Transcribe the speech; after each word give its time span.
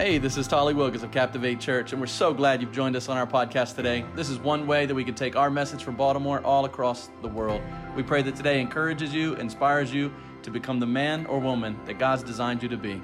Hey, 0.00 0.16
this 0.16 0.38
is 0.38 0.48
Tolly 0.48 0.72
Wilkins 0.72 1.02
of 1.02 1.10
Captivate 1.10 1.60
Church, 1.60 1.92
and 1.92 2.00
we're 2.00 2.06
so 2.06 2.32
glad 2.32 2.62
you've 2.62 2.72
joined 2.72 2.96
us 2.96 3.10
on 3.10 3.18
our 3.18 3.26
podcast 3.26 3.76
today. 3.76 4.02
This 4.16 4.30
is 4.30 4.38
one 4.38 4.66
way 4.66 4.86
that 4.86 4.94
we 4.94 5.04
can 5.04 5.14
take 5.14 5.36
our 5.36 5.50
message 5.50 5.82
from 5.82 5.94
Baltimore 5.94 6.40
all 6.40 6.64
across 6.64 7.10
the 7.20 7.28
world. 7.28 7.60
We 7.94 8.02
pray 8.02 8.22
that 8.22 8.34
today 8.34 8.62
encourages 8.62 9.12
you, 9.12 9.34
inspires 9.34 9.92
you 9.92 10.10
to 10.42 10.50
become 10.50 10.80
the 10.80 10.86
man 10.86 11.26
or 11.26 11.38
woman 11.38 11.78
that 11.84 11.98
God's 11.98 12.22
designed 12.22 12.62
you 12.62 12.68
to 12.70 12.78
be. 12.78 12.98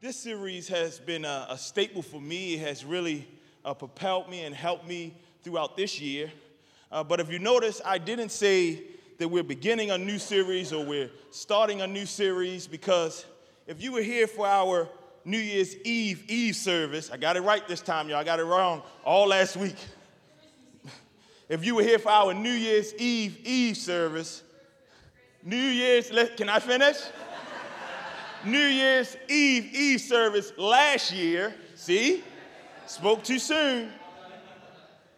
This 0.00 0.16
series 0.16 0.66
has 0.66 0.98
been 0.98 1.24
a, 1.24 1.46
a 1.50 1.56
staple 1.56 2.02
for 2.02 2.20
me. 2.20 2.54
It 2.54 2.66
has 2.66 2.84
really 2.84 3.24
uh, 3.64 3.72
propelled 3.74 4.28
me 4.28 4.42
and 4.42 4.52
helped 4.52 4.88
me 4.88 5.14
throughout 5.44 5.76
this 5.76 6.00
year. 6.00 6.32
Uh, 6.90 7.04
but 7.04 7.20
if 7.20 7.30
you 7.30 7.38
notice, 7.38 7.80
I 7.84 7.98
didn't 7.98 8.32
say 8.32 8.82
that 9.18 9.28
we're 9.28 9.44
beginning 9.44 9.92
a 9.92 9.98
new 9.98 10.18
series 10.18 10.72
or 10.72 10.84
we're 10.84 11.12
starting 11.30 11.82
a 11.82 11.86
new 11.86 12.04
series 12.04 12.66
because 12.66 13.24
if 13.68 13.82
you 13.82 13.92
were 13.92 14.02
here 14.02 14.26
for 14.26 14.46
our 14.46 14.88
New 15.26 15.38
Year's 15.38 15.76
Eve 15.84 16.24
Eve 16.26 16.56
service, 16.56 17.10
I 17.10 17.18
got 17.18 17.36
it 17.36 17.42
right 17.42 17.68
this 17.68 17.82
time, 17.82 18.08
y'all. 18.08 18.18
I 18.18 18.24
got 18.24 18.40
it 18.40 18.44
wrong 18.44 18.82
all 19.04 19.28
last 19.28 19.58
week. 19.58 19.76
if 21.50 21.62
you 21.64 21.74
were 21.74 21.82
here 21.82 21.98
for 21.98 22.08
our 22.10 22.32
New 22.32 22.50
Year's 22.50 22.94
Eve 22.94 23.38
Eve 23.44 23.76
service, 23.76 24.42
New 25.44 25.56
Year's, 25.56 26.10
can 26.36 26.48
I 26.48 26.58
finish? 26.60 26.96
New 28.46 28.58
Year's 28.58 29.18
Eve 29.28 29.74
Eve 29.74 30.00
service 30.00 30.50
last 30.56 31.12
year, 31.12 31.54
see, 31.74 32.24
spoke 32.86 33.22
too 33.22 33.38
soon. 33.38 33.92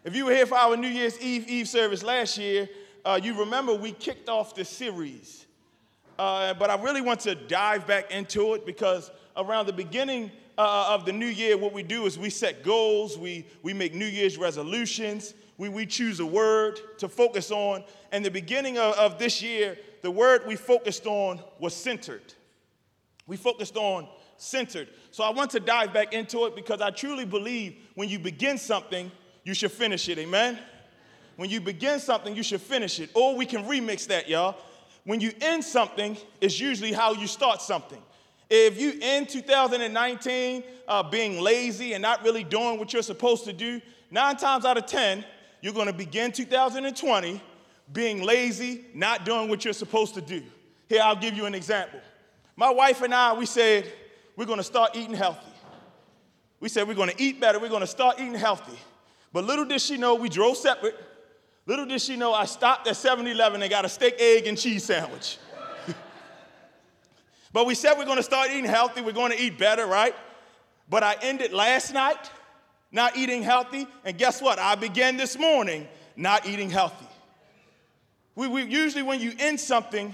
If 0.02 0.16
you 0.16 0.24
were 0.24 0.34
here 0.34 0.46
for 0.46 0.56
our 0.56 0.76
New 0.76 0.88
Year's 0.88 1.20
Eve 1.20 1.46
Eve 1.46 1.68
service 1.68 2.02
last 2.02 2.36
year, 2.36 2.68
uh, 3.04 3.20
you 3.22 3.38
remember 3.38 3.74
we 3.74 3.92
kicked 3.92 4.28
off 4.28 4.56
the 4.56 4.64
series. 4.64 5.46
Uh, 6.20 6.52
but 6.52 6.68
I 6.68 6.74
really 6.74 7.00
want 7.00 7.20
to 7.20 7.34
dive 7.34 7.86
back 7.86 8.10
into 8.10 8.52
it 8.52 8.66
because 8.66 9.10
around 9.38 9.64
the 9.64 9.72
beginning 9.72 10.30
uh, 10.58 10.88
of 10.90 11.06
the 11.06 11.14
new 11.14 11.24
year, 11.24 11.56
what 11.56 11.72
we 11.72 11.82
do 11.82 12.04
is 12.04 12.18
we 12.18 12.28
set 12.28 12.62
goals, 12.62 13.16
we, 13.16 13.46
we 13.62 13.72
make 13.72 13.94
New 13.94 14.04
Year's 14.04 14.36
resolutions, 14.36 15.32
we, 15.56 15.70
we 15.70 15.86
choose 15.86 16.20
a 16.20 16.26
word 16.26 16.78
to 16.98 17.08
focus 17.08 17.50
on. 17.50 17.84
And 18.12 18.22
the 18.22 18.30
beginning 18.30 18.76
of, 18.76 18.96
of 18.96 19.18
this 19.18 19.40
year, 19.40 19.78
the 20.02 20.10
word 20.10 20.42
we 20.46 20.56
focused 20.56 21.06
on 21.06 21.40
was 21.58 21.74
centered. 21.74 22.34
We 23.26 23.38
focused 23.38 23.78
on 23.78 24.06
centered. 24.36 24.88
So 25.12 25.24
I 25.24 25.30
want 25.30 25.52
to 25.52 25.60
dive 25.60 25.94
back 25.94 26.12
into 26.12 26.44
it 26.44 26.54
because 26.54 26.82
I 26.82 26.90
truly 26.90 27.24
believe 27.24 27.76
when 27.94 28.10
you 28.10 28.18
begin 28.18 28.58
something, 28.58 29.10
you 29.44 29.54
should 29.54 29.72
finish 29.72 30.06
it. 30.10 30.18
Amen? 30.18 30.58
When 31.36 31.48
you 31.48 31.62
begin 31.62 31.98
something, 31.98 32.36
you 32.36 32.42
should 32.42 32.60
finish 32.60 33.00
it. 33.00 33.08
Or 33.14 33.34
we 33.34 33.46
can 33.46 33.64
remix 33.64 34.06
that, 34.08 34.28
y'all. 34.28 34.58
When 35.04 35.20
you 35.20 35.32
end 35.40 35.64
something, 35.64 36.16
it's 36.40 36.60
usually 36.60 36.92
how 36.92 37.12
you 37.12 37.26
start 37.26 37.62
something. 37.62 38.00
If 38.48 38.80
you 38.80 38.94
end 39.00 39.28
2019 39.28 40.64
uh, 40.88 41.02
being 41.04 41.40
lazy 41.40 41.92
and 41.92 42.02
not 42.02 42.24
really 42.24 42.44
doing 42.44 42.78
what 42.78 42.92
you're 42.92 43.02
supposed 43.02 43.44
to 43.44 43.52
do, 43.52 43.80
nine 44.10 44.36
times 44.36 44.64
out 44.64 44.76
of 44.76 44.86
10, 44.86 45.24
you're 45.60 45.72
gonna 45.72 45.92
begin 45.92 46.32
2020 46.32 47.40
being 47.92 48.22
lazy, 48.22 48.84
not 48.94 49.24
doing 49.24 49.48
what 49.48 49.64
you're 49.64 49.74
supposed 49.74 50.14
to 50.14 50.20
do. 50.20 50.42
Here, 50.88 51.00
I'll 51.02 51.16
give 51.16 51.34
you 51.34 51.46
an 51.46 51.54
example. 51.54 52.00
My 52.56 52.70
wife 52.70 53.02
and 53.02 53.14
I, 53.14 53.32
we 53.32 53.46
said, 53.46 53.90
we're 54.36 54.46
gonna 54.46 54.62
start 54.62 54.96
eating 54.96 55.14
healthy. 55.14 55.46
We 56.58 56.68
said, 56.68 56.86
we're 56.86 56.94
gonna 56.94 57.12
eat 57.18 57.40
better, 57.40 57.58
we're 57.58 57.68
gonna 57.68 57.86
start 57.86 58.18
eating 58.18 58.34
healthy. 58.34 58.78
But 59.32 59.44
little 59.44 59.64
did 59.64 59.80
she 59.80 59.96
know, 59.96 60.16
we 60.16 60.28
drove 60.28 60.56
separate. 60.56 60.98
Little 61.70 61.86
did 61.86 62.02
she 62.02 62.16
know, 62.16 62.34
I 62.34 62.46
stopped 62.46 62.88
at 62.88 62.96
7 62.96 63.24
Eleven 63.28 63.62
and 63.62 63.70
got 63.70 63.84
a 63.84 63.88
steak, 63.88 64.16
egg, 64.18 64.48
and 64.48 64.58
cheese 64.58 64.82
sandwich. 64.82 65.38
but 67.52 67.64
we 67.64 67.76
said 67.76 67.96
we're 67.96 68.06
gonna 68.06 68.24
start 68.24 68.50
eating 68.50 68.64
healthy, 68.64 69.02
we're 69.02 69.12
gonna 69.12 69.36
eat 69.38 69.56
better, 69.56 69.86
right? 69.86 70.12
But 70.88 71.04
I 71.04 71.14
ended 71.22 71.52
last 71.52 71.94
night 71.94 72.28
not 72.90 73.16
eating 73.16 73.44
healthy, 73.44 73.86
and 74.04 74.18
guess 74.18 74.42
what? 74.42 74.58
I 74.58 74.74
began 74.74 75.16
this 75.16 75.38
morning 75.38 75.86
not 76.16 76.44
eating 76.44 76.70
healthy. 76.70 77.06
We, 78.34 78.48
we, 78.48 78.64
usually, 78.64 79.04
when 79.04 79.20
you 79.20 79.32
end 79.38 79.60
something, 79.60 80.12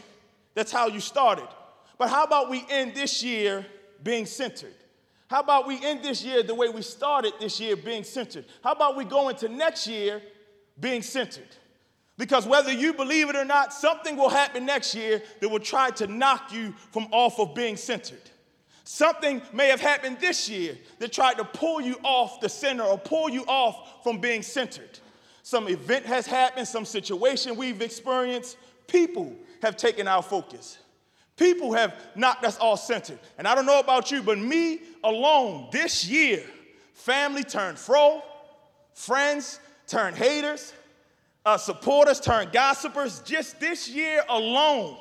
that's 0.52 0.70
how 0.70 0.88
you 0.88 1.00
started. 1.00 1.48
But 1.96 2.10
how 2.10 2.24
about 2.24 2.50
we 2.50 2.66
end 2.68 2.94
this 2.94 3.22
year 3.22 3.64
being 4.02 4.26
centered? 4.26 4.74
How 5.28 5.40
about 5.40 5.66
we 5.66 5.82
end 5.82 6.02
this 6.02 6.22
year 6.22 6.42
the 6.42 6.54
way 6.54 6.68
we 6.68 6.82
started 6.82 7.32
this 7.40 7.58
year 7.58 7.76
being 7.76 8.04
centered? 8.04 8.44
How 8.62 8.72
about 8.72 8.94
we 8.94 9.06
go 9.06 9.30
into 9.30 9.48
next 9.48 9.86
year 9.86 10.20
being 10.78 11.02
centered? 11.02 11.48
Because 12.18 12.46
whether 12.46 12.72
you 12.72 12.94
believe 12.94 13.28
it 13.28 13.36
or 13.36 13.44
not, 13.44 13.72
something 13.72 14.16
will 14.16 14.30
happen 14.30 14.64
next 14.64 14.94
year 14.94 15.22
that 15.40 15.48
will 15.48 15.60
try 15.60 15.90
to 15.90 16.06
knock 16.06 16.52
you 16.52 16.72
from 16.90 17.08
off 17.12 17.38
of 17.38 17.54
being 17.54 17.76
centered. 17.76 18.22
Something 18.84 19.42
may 19.52 19.68
have 19.68 19.80
happened 19.80 20.18
this 20.20 20.48
year 20.48 20.78
that 20.98 21.12
tried 21.12 21.38
to 21.38 21.44
pull 21.44 21.80
you 21.80 21.96
off 22.04 22.40
the 22.40 22.48
center 22.48 22.84
or 22.84 22.96
pull 22.96 23.28
you 23.28 23.42
off 23.46 24.02
from 24.02 24.20
being 24.20 24.42
centered. 24.42 24.98
Some 25.42 25.68
event 25.68 26.06
has 26.06 26.26
happened, 26.26 26.66
some 26.66 26.84
situation 26.84 27.56
we've 27.56 27.82
experienced. 27.82 28.56
People 28.86 29.36
have 29.60 29.76
taken 29.76 30.08
our 30.08 30.22
focus. 30.22 30.78
People 31.36 31.72
have 31.74 31.94
knocked 32.14 32.44
us 32.44 32.56
all 32.58 32.76
centered. 32.76 33.18
And 33.36 33.46
I 33.46 33.54
don't 33.54 33.66
know 33.66 33.80
about 33.80 34.10
you, 34.10 34.22
but 34.22 34.38
me 34.38 34.80
alone 35.04 35.68
this 35.70 36.08
year, 36.08 36.42
family 36.94 37.44
turned 37.44 37.78
fro, 37.78 38.22
friends 38.94 39.60
turned 39.86 40.16
haters, 40.16 40.72
uh, 41.44 41.56
supporters 41.56 42.20
turned 42.20 42.52
gossipers. 42.52 43.20
Just 43.20 43.60
this 43.60 43.88
year 43.88 44.22
alone, 44.28 44.96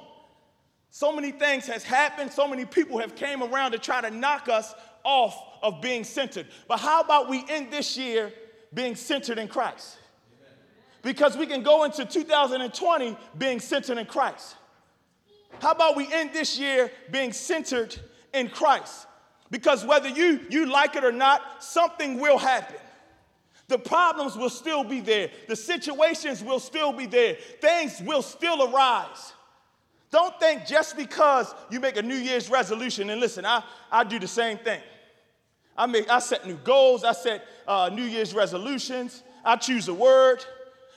so 0.92 1.14
many 1.14 1.32
things 1.32 1.68
has 1.68 1.84
happened. 1.84 2.32
So 2.32 2.48
many 2.48 2.66
people 2.66 3.00
have 3.00 3.16
came 3.16 3.44
around 3.44 3.72
to 3.72 3.80
try 3.80 4.02
to 4.02 4.10
knock 4.10 4.48
us 4.48 4.74
off 5.04 5.38
of 5.62 5.82
being 5.82 6.04
centered. 6.04 6.48
But 6.68 6.80
how 6.80 7.02
about 7.02 7.30
we 7.30 7.44
end 7.50 7.72
this 7.72 7.98
year 7.98 8.32
being 8.74 8.96
centered 8.96 9.38
in 9.38 9.48
Christ? 9.48 9.98
Because 11.02 11.38
we 11.38 11.46
can 11.46 11.64
go 11.64 11.84
into 11.84 12.06
2020 12.06 13.18
being 13.38 13.60
centered 13.60 13.98
in 13.98 14.06
Christ. 14.06 14.56
How 15.60 15.72
about 15.72 15.96
we 15.96 16.12
end 16.12 16.32
this 16.34 16.58
year 16.58 16.92
being 17.12 17.32
centered 17.32 17.96
in 18.34 18.50
Christ? 18.50 19.08
Because 19.52 19.86
whether 19.86 20.10
you, 20.10 20.42
you 20.50 20.66
like 20.66 20.96
it 20.96 21.04
or 21.04 21.12
not, 21.12 21.64
something 21.64 22.20
will 22.20 22.38
happen. 22.38 22.78
The 23.68 23.80
problems 23.80 24.36
will 24.36 24.50
still 24.50 24.84
be 24.84 25.02
there. 25.02 25.30
The 25.48 25.56
situations 25.56 26.44
will 26.44 26.60
still 26.60 26.94
be 26.94 27.08
there. 27.08 27.36
Things 27.62 28.02
will 28.02 28.22
still 28.22 28.72
arise. 28.72 29.34
Don't 30.12 30.40
think 30.40 30.66
just 30.66 30.96
because 30.96 31.54
you 31.70 31.80
make 31.80 31.98
a 31.98 32.02
New 32.02 32.16
Year's 32.16 32.50
resolution, 32.50 33.10
and 33.10 33.20
listen, 33.20 33.46
I, 33.46 33.64
I 33.92 34.04
do 34.04 34.20
the 34.20 34.28
same 34.28 34.58
thing. 34.60 34.82
I, 35.78 35.88
make, 35.88 36.10
I 36.10 36.20
set 36.20 36.46
new 36.46 36.56
goals, 36.58 37.04
I 37.04 37.12
set 37.12 37.44
uh, 37.68 37.90
New 37.92 38.04
Year's 38.04 38.34
resolutions, 38.34 39.24
I 39.44 39.58
choose 39.58 39.88
a 39.88 39.94
word. 39.94 40.46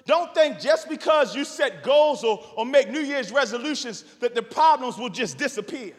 Don't 0.07 0.33
think 0.35 0.61
just 0.61 0.89
because 0.89 1.35
you 1.35 1.45
set 1.45 1.83
goals 1.83 2.23
or, 2.23 2.43
or 2.57 2.65
make 2.65 2.91
New 2.91 3.01
Year's 3.01 3.33
resolutions 3.33 4.05
that 4.21 4.35
the 4.35 4.43
problems 4.43 4.97
will 4.99 5.11
just 5.11 5.37
disappear. 5.37 5.93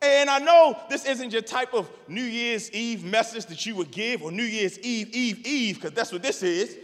And 0.00 0.30
I 0.30 0.38
know 0.38 0.78
this 0.88 1.04
isn't 1.04 1.32
your 1.32 1.42
type 1.42 1.74
of 1.74 1.90
New 2.06 2.22
Year's 2.22 2.70
Eve 2.72 3.04
message 3.04 3.46
that 3.46 3.66
you 3.66 3.74
would 3.76 3.90
give 3.90 4.22
or 4.22 4.30
New 4.30 4.44
Year's 4.44 4.78
Eve, 4.78 5.10
Eve, 5.12 5.44
Eve, 5.44 5.74
because 5.76 5.92
that's 5.92 6.12
what 6.12 6.22
this 6.22 6.42
is. 6.42 6.76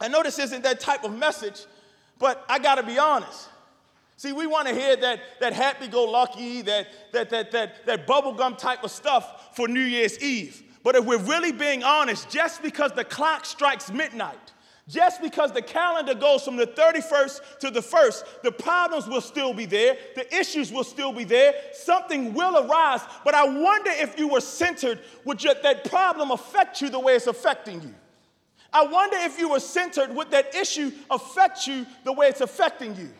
I 0.00 0.08
know 0.08 0.22
this 0.22 0.38
isn't 0.38 0.62
that 0.62 0.80
type 0.80 1.04
of 1.04 1.16
message, 1.16 1.66
but 2.18 2.44
I 2.48 2.58
gotta 2.58 2.82
be 2.82 2.98
honest. 2.98 3.48
See, 4.16 4.32
we 4.32 4.46
want 4.46 4.68
to 4.68 4.74
hear 4.74 4.96
that, 4.96 5.20
that 5.40 5.52
happy-go-lucky, 5.52 6.62
that, 6.62 6.86
that, 7.12 7.30
that, 7.30 7.50
that, 7.50 7.84
that 7.86 8.06
bubblegum 8.06 8.56
type 8.56 8.84
of 8.84 8.90
stuff 8.90 9.56
for 9.56 9.66
New 9.66 9.80
Year's 9.80 10.18
Eve. 10.20 10.62
But 10.84 10.94
if 10.94 11.04
we're 11.04 11.18
really 11.18 11.50
being 11.50 11.82
honest, 11.82 12.30
just 12.30 12.62
because 12.62 12.92
the 12.92 13.04
clock 13.04 13.44
strikes 13.44 13.90
midnight, 13.90 14.43
just 14.88 15.22
because 15.22 15.50
the 15.52 15.62
calendar 15.62 16.14
goes 16.14 16.44
from 16.44 16.56
the 16.56 16.66
31st 16.66 17.58
to 17.60 17.70
the 17.70 17.80
1st, 17.80 18.42
the 18.42 18.52
problems 18.52 19.06
will 19.06 19.22
still 19.22 19.54
be 19.54 19.64
there, 19.64 19.96
the 20.14 20.34
issues 20.34 20.70
will 20.70 20.84
still 20.84 21.12
be 21.12 21.24
there, 21.24 21.54
something 21.72 22.34
will 22.34 22.66
arise. 22.66 23.00
But 23.24 23.34
I 23.34 23.44
wonder 23.44 23.90
if 23.92 24.18
you 24.18 24.28
were 24.28 24.42
centered, 24.42 25.00
would 25.24 25.40
that 25.40 25.84
problem 25.90 26.30
affect 26.30 26.82
you 26.82 26.90
the 26.90 27.00
way 27.00 27.14
it's 27.14 27.26
affecting 27.26 27.80
you? 27.80 27.94
I 28.72 28.84
wonder 28.84 29.16
if 29.20 29.38
you 29.38 29.50
were 29.50 29.60
centered, 29.60 30.14
would 30.14 30.30
that 30.32 30.54
issue 30.54 30.90
affect 31.10 31.66
you 31.66 31.86
the 32.04 32.12
way 32.12 32.26
it's 32.26 32.40
affecting 32.40 32.94
you? 32.96 33.10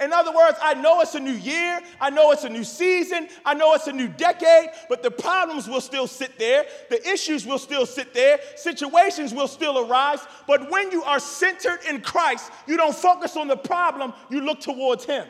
In 0.00 0.12
other 0.12 0.34
words, 0.34 0.58
I 0.60 0.74
know 0.74 1.00
it's 1.00 1.14
a 1.14 1.20
new 1.20 1.32
year, 1.32 1.80
I 2.00 2.10
know 2.10 2.32
it's 2.32 2.44
a 2.44 2.48
new 2.48 2.64
season, 2.64 3.28
I 3.44 3.54
know 3.54 3.74
it's 3.74 3.86
a 3.86 3.92
new 3.92 4.08
decade, 4.08 4.70
but 4.88 5.02
the 5.02 5.10
problems 5.10 5.68
will 5.68 5.80
still 5.80 6.06
sit 6.06 6.38
there, 6.38 6.66
the 6.90 7.06
issues 7.08 7.46
will 7.46 7.58
still 7.58 7.86
sit 7.86 8.12
there, 8.12 8.40
situations 8.56 9.32
will 9.32 9.48
still 9.48 9.78
arise. 9.78 10.20
But 10.46 10.70
when 10.70 10.90
you 10.90 11.04
are 11.04 11.20
centered 11.20 11.80
in 11.88 12.00
Christ, 12.00 12.50
you 12.66 12.76
don't 12.76 12.94
focus 12.94 13.36
on 13.36 13.48
the 13.48 13.56
problem, 13.56 14.12
you 14.30 14.40
look 14.40 14.60
towards 14.60 15.04
Him. 15.04 15.26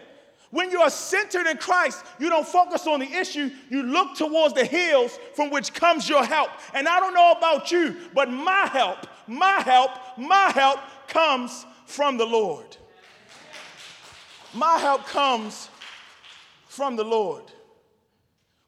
When 0.50 0.70
you 0.70 0.81
are 0.81 0.90
centered 0.90 1.49
in 1.49 1.56
Christ, 1.56 2.05
you 2.20 2.28
don't 2.28 2.46
focus 2.46 2.87
on 2.87 3.00
the 3.00 3.12
issue, 3.12 3.50
you 3.70 3.82
look 3.82 4.14
towards 4.14 4.55
the 4.55 4.64
hills 4.64 5.19
from 5.34 5.50
which 5.50 5.75
comes 5.75 6.08
your 6.08 6.25
help. 6.25 6.49
And 6.72 6.87
I 6.87 7.00
don't 7.00 7.12
know 7.12 7.32
about 7.32 7.72
you, 7.72 7.96
but 8.14 8.31
my 8.31 8.69
help, 8.69 8.99
my 9.26 9.61
help, 9.62 9.90
my 10.16 10.52
help 10.55 10.78
comes 11.08 11.66
from 11.87 12.19
the 12.19 12.25
Lord. 12.25 12.76
My 14.54 14.78
help 14.78 15.06
comes 15.06 15.68
from 16.68 16.96
the 16.96 17.04
Lord. 17.04 17.44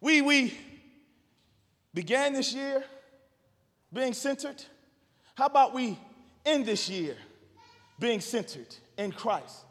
We, 0.00 0.20
we 0.20 0.58
began 1.94 2.32
this 2.32 2.52
year 2.52 2.84
being 3.92 4.12
centered. 4.12 4.62
How 5.36 5.46
about 5.46 5.74
we 5.74 5.98
end 6.44 6.66
this 6.66 6.88
year 6.88 7.16
being 7.98 8.20
centered 8.20 8.74
in 8.98 9.12
Christ? 9.12 9.64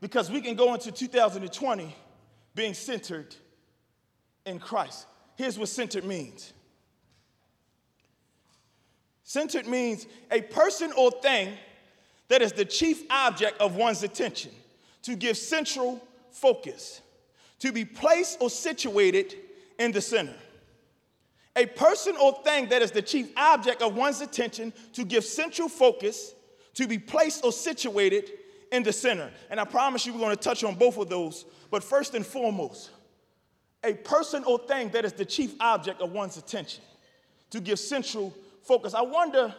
Because 0.00 0.30
we 0.30 0.40
can 0.40 0.56
go 0.56 0.74
into 0.74 0.90
2020 0.90 1.94
being 2.54 2.74
centered 2.74 3.34
in 4.44 4.58
Christ. 4.58 5.06
Here's 5.36 5.58
what 5.58 5.68
centered 5.68 6.04
means 6.04 6.52
centered 9.26 9.66
means 9.66 10.06
a 10.30 10.42
person 10.42 10.92
or 10.96 11.10
thing 11.10 11.54
that 12.28 12.42
is 12.42 12.52
the 12.52 12.64
chief 12.64 13.02
object 13.10 13.60
of 13.60 13.74
one's 13.74 14.02
attention, 14.02 14.50
to 15.04 15.16
give 15.16 15.36
central 15.36 16.02
focus, 16.30 17.00
to 17.60 17.72
be 17.72 17.84
placed 17.84 18.38
or 18.40 18.50
situated 18.50 19.34
in 19.78 19.92
the 19.92 20.00
center. 20.00 20.34
A 21.56 21.66
person 21.66 22.16
or 22.20 22.32
thing 22.42 22.68
that 22.70 22.82
is 22.82 22.90
the 22.90 23.02
chief 23.02 23.30
object 23.36 23.80
of 23.80 23.94
one's 23.94 24.20
attention, 24.20 24.72
to 24.92 25.04
give 25.04 25.24
central 25.24 25.68
focus, 25.68 26.34
to 26.74 26.88
be 26.88 26.98
placed 26.98 27.44
or 27.44 27.52
situated 27.52 28.30
in 28.72 28.82
the 28.82 28.92
center. 28.92 29.30
And 29.50 29.60
I 29.60 29.64
promise 29.64 30.04
you, 30.04 30.12
we're 30.12 30.20
going 30.20 30.36
to 30.36 30.42
touch 30.42 30.64
on 30.64 30.74
both 30.74 30.98
of 30.98 31.08
those. 31.08 31.44
But 31.70 31.84
first 31.84 32.14
and 32.14 32.26
foremost, 32.26 32.90
a 33.84 33.94
person 33.94 34.42
or 34.44 34.58
thing 34.58 34.88
that 34.90 35.04
is 35.04 35.12
the 35.12 35.24
chief 35.24 35.54
object 35.60 36.00
of 36.00 36.12
one's 36.12 36.36
attention, 36.38 36.82
to 37.50 37.60
give 37.60 37.78
central 37.78 38.34
focus. 38.62 38.94
I 38.94 39.02
wonder 39.02 39.54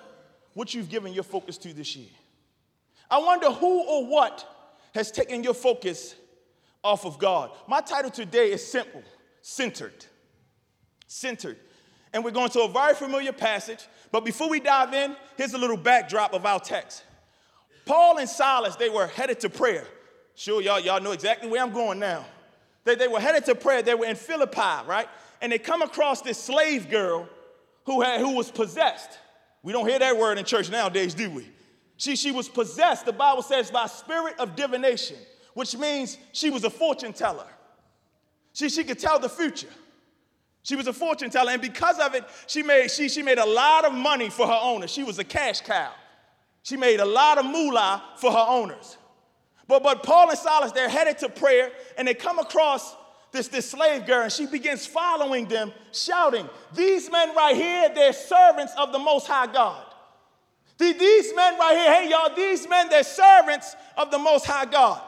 what 0.54 0.74
you've 0.74 0.90
given 0.90 1.14
your 1.14 1.24
focus 1.24 1.58
to 1.60 1.74
this 1.74 1.96
year. 1.96 2.10
I 3.10 3.20
wonder 3.20 3.52
who 3.52 3.84
or 3.84 4.08
what 4.08 4.55
has 4.96 5.12
taken 5.12 5.44
your 5.44 5.54
focus 5.54 6.16
off 6.84 7.06
of 7.06 7.20
God. 7.20 7.52
My 7.68 7.82
title 7.82 8.10
today 8.10 8.52
is 8.52 8.66
simple 8.66 9.04
centered. 9.42 10.06
Centered. 11.06 11.58
And 12.14 12.24
we're 12.24 12.32
going 12.32 12.50
to 12.52 12.62
a 12.62 12.70
very 12.70 12.96
familiar 12.96 13.34
passage, 13.34 13.86
but 14.12 14.26
before 14.26 14.50
we 14.50 14.60
dive 14.60 14.94
in, 14.94 15.16
here's 15.38 15.54
a 15.54 15.58
little 15.58 15.78
backdrop 15.78 16.34
of 16.34 16.46
our 16.46 16.60
text. 16.60 17.04
Paul 17.86 18.18
and 18.18 18.28
Silas, 18.28 18.78
they 18.78 18.90
were 18.90 19.06
headed 19.06 19.42
to 19.42 19.50
prayer. 19.50 19.86
Sure, 20.34 20.62
y'all, 20.62 20.80
y'all 20.80 21.02
know 21.02 21.12
exactly 21.12 21.50
where 21.50 21.62
I'm 21.62 21.74
going 21.74 22.00
now. 22.00 22.26
They, 22.86 22.96
they 22.96 23.08
were 23.08 23.20
headed 23.20 23.46
to 23.46 23.56
prayer. 23.56 23.84
They 23.84 23.94
were 23.94 24.06
in 24.06 24.16
Philippi, 24.16 24.88
right? 24.88 25.08
And 25.42 25.52
they 25.52 25.60
come 25.60 25.82
across 25.82 26.22
this 26.22 26.42
slave 26.42 26.90
girl 26.90 27.28
who, 27.86 28.02
had, 28.02 28.22
who 28.22 28.36
was 28.36 28.50
possessed. 28.50 29.20
We 29.62 29.74
don't 29.74 29.88
hear 29.88 30.00
that 30.00 30.18
word 30.18 30.38
in 30.38 30.46
church 30.46 30.72
nowadays, 30.72 31.14
do 31.14 31.30
we? 31.30 31.48
She, 31.98 32.16
she 32.16 32.32
was 32.32 32.50
possessed, 32.50 33.06
the 33.06 33.14
Bible 33.14 33.42
says, 33.42 33.72
by 33.72 33.88
spirit 33.88 34.36
of 34.40 34.56
divination, 34.56 35.18
which 35.54 35.78
means 35.78 36.18
she 36.34 36.50
was 36.50 36.64
a 36.64 36.70
fortune 36.70 37.14
teller. 37.14 37.48
She, 38.54 38.70
she 38.70 38.84
could 38.84 39.00
tell 39.00 39.20
the 39.20 39.30
future. 39.30 39.70
She 40.64 40.76
was 40.76 40.88
a 40.88 40.94
fortune 40.94 41.30
teller, 41.30 41.52
and 41.52 41.62
because 41.62 42.00
of 42.00 42.16
it, 42.16 42.24
she 42.48 42.64
made, 42.64 42.90
she, 42.90 43.08
she 43.08 43.22
made 43.22 43.38
a 43.38 43.46
lot 43.46 43.86
of 43.86 43.94
money 43.94 44.30
for 44.30 44.48
her 44.48 44.60
owners. 44.62 44.92
She 44.92 45.04
was 45.04 45.20
a 45.20 45.24
cash 45.24 45.62
cow. 45.62 45.92
She 46.64 46.76
made 46.76 47.00
a 47.00 47.06
lot 47.06 47.38
of 47.38 47.46
moolah 47.46 48.04
for 48.18 48.32
her 48.32 48.46
owners. 48.48 48.98
But, 49.68 49.84
but 49.84 50.04
Paul 50.04 50.30
and 50.30 50.38
Silas, 50.38 50.72
they're 50.72 50.90
headed 50.90 51.20
to 51.20 51.30
prayer, 51.30 51.72
and 51.98 52.08
they 52.08 52.14
come 52.14 52.40
across 52.40 52.96
this, 53.32 53.48
this 53.48 53.70
slave 53.70 54.06
girl, 54.08 54.24
and 54.24 54.32
she 54.32 54.48
begins 54.48 54.88
following 54.88 55.48
them, 55.48 55.72
shouting, 55.92 56.50
These 56.74 57.12
men 57.12 57.36
right 57.36 57.56
here, 57.56 57.92
they're 57.94 58.14
servants 58.14 58.74
of 58.78 58.92
the 58.92 59.00
Most 59.00 59.28
High 59.28 59.52
God. 59.52 59.85
These 60.78 61.34
men 61.36 61.58
right 61.58 61.76
here, 61.76 61.94
hey 61.94 62.10
y'all, 62.10 62.36
these 62.36 62.68
men, 62.68 62.90
they're 62.90 63.04
servants 63.04 63.76
of 63.98 64.12
the 64.12 64.20
Most 64.20 64.46
High 64.46 64.66
God. 64.66 65.02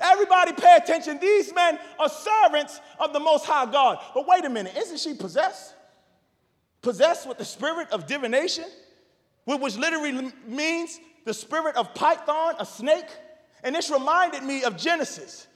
Everybody 0.00 0.52
pay 0.52 0.76
attention. 0.76 1.18
These 1.18 1.52
men 1.52 1.78
are 1.98 2.08
servants 2.08 2.80
of 3.00 3.12
the 3.12 3.20
Most 3.20 3.44
High 3.44 3.70
God. 3.70 3.98
But 4.14 4.28
wait 4.28 4.44
a 4.44 4.48
minute, 4.48 4.76
isn't 4.76 5.00
she 5.00 5.14
possessed? 5.14 5.74
Possessed 6.82 7.28
with 7.28 7.38
the 7.38 7.44
spirit 7.44 7.90
of 7.90 8.06
divination, 8.06 8.66
which 9.44 9.76
literally 9.76 10.30
means 10.46 11.00
the 11.24 11.34
spirit 11.34 11.74
of 11.76 11.94
Python, 11.94 12.54
a 12.60 12.66
snake. 12.66 13.08
And 13.64 13.74
this 13.74 13.90
reminded 13.90 14.44
me 14.44 14.62
of 14.62 14.76
Genesis 14.76 15.48